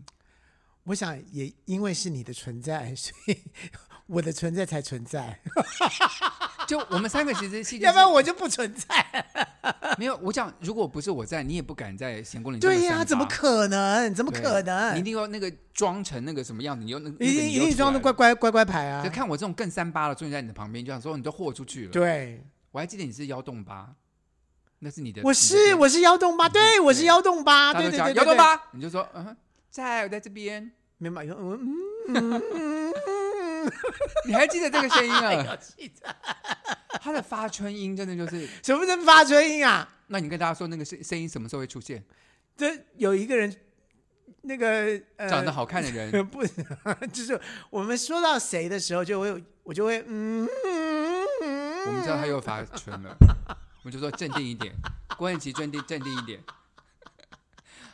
[0.85, 3.37] 我想也因为是你的存在，所以
[4.07, 5.41] 我的存在才存在。
[6.69, 9.25] 就我们三个其实戏剧，要不然我就不存在。
[9.99, 12.61] 没有，我讲如果不是我在，你也不敢在成功岭。
[12.61, 14.13] 对呀、啊，怎么可能？
[14.15, 14.95] 怎么可能？
[14.95, 16.85] 你一定要那个装成那个什么样子？
[16.85, 19.03] 你又那个一定一定装的乖乖乖乖牌啊！
[19.05, 21.93] 就看我这种更三八的出现在你的旁边，就想说你都豁出去了。
[21.93, 23.89] 对，我还记得你是幺洞八，
[24.81, 25.23] 那是你的。
[25.23, 29.37] 我是我是幺洞八，对，我是幺洞八，对对对，幺洞八，你就说嗯，
[29.71, 31.53] 在我在这边，没买嗯嗯
[32.09, 32.43] 嗯。
[32.45, 32.93] 嗯，
[34.27, 35.45] 你还记得这个声音啊？
[35.51, 36.17] 我记得，
[37.07, 39.89] 他的发春音真的就是 什么能发春音啊？
[40.09, 42.03] 那你跟大家说那个声声音什么时候会出现？
[42.57, 43.55] 这有一个人，
[44.43, 46.45] 那个、呃、长得好看的人， 不，
[47.13, 47.41] 就是
[47.71, 50.49] 我们说到谁的时候，就会我就会嗯，
[51.87, 53.17] 我们知道他又发春了，
[53.85, 54.75] 我就说镇定一点，
[55.17, 56.43] 郭彦琪镇定镇定一点。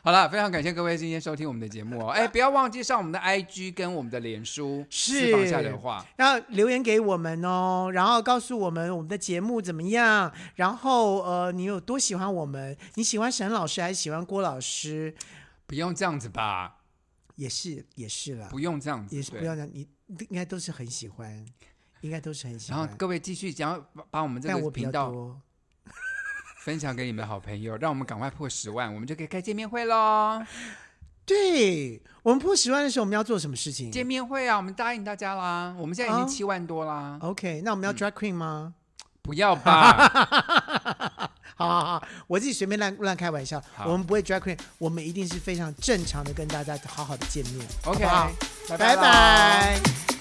[0.04, 2.08] 好了，非常感谢各位今天收听我们的节目哦！
[2.08, 12.76] 哎，不要忘记上我们的 IG 跟我们的脸书，是放下的话，要留言给我们哦，然后告诉我们我们的节目怎么样，然后呃，你有多喜欢我们？
[12.94, 15.14] 你喜欢沈老师还是喜欢郭老师？
[15.68, 16.78] 不用这样子吧？
[17.36, 19.86] 也是也是了，不用这样子，也是不要这样，你
[20.18, 21.46] 应该都是很喜欢，
[22.00, 22.80] 应该都是很喜欢。
[22.80, 25.40] 然后各位继续讲，把我们这个频道。
[26.64, 30.40] 分享给你们的好朋友，让我们赶快破十万，我们就可以开见面会喽。
[31.26, 33.90] 对，我们破十万的时候，我们要做什么事情？
[33.90, 35.74] 见面会啊，我们答应大家啦。
[35.76, 37.18] 我们现在已经七万多啦。
[37.20, 38.74] Oh, OK，那我们要 drag queen 吗？
[38.74, 41.30] 嗯、不要吧。
[41.56, 43.60] 好好好，我自己随便乱乱开玩笑。
[43.84, 47.66] 我们不会 drag queen，我们一定是非常正常的跟大家好好的见面。
[47.86, 48.04] OK。
[48.68, 50.11] 拜拜。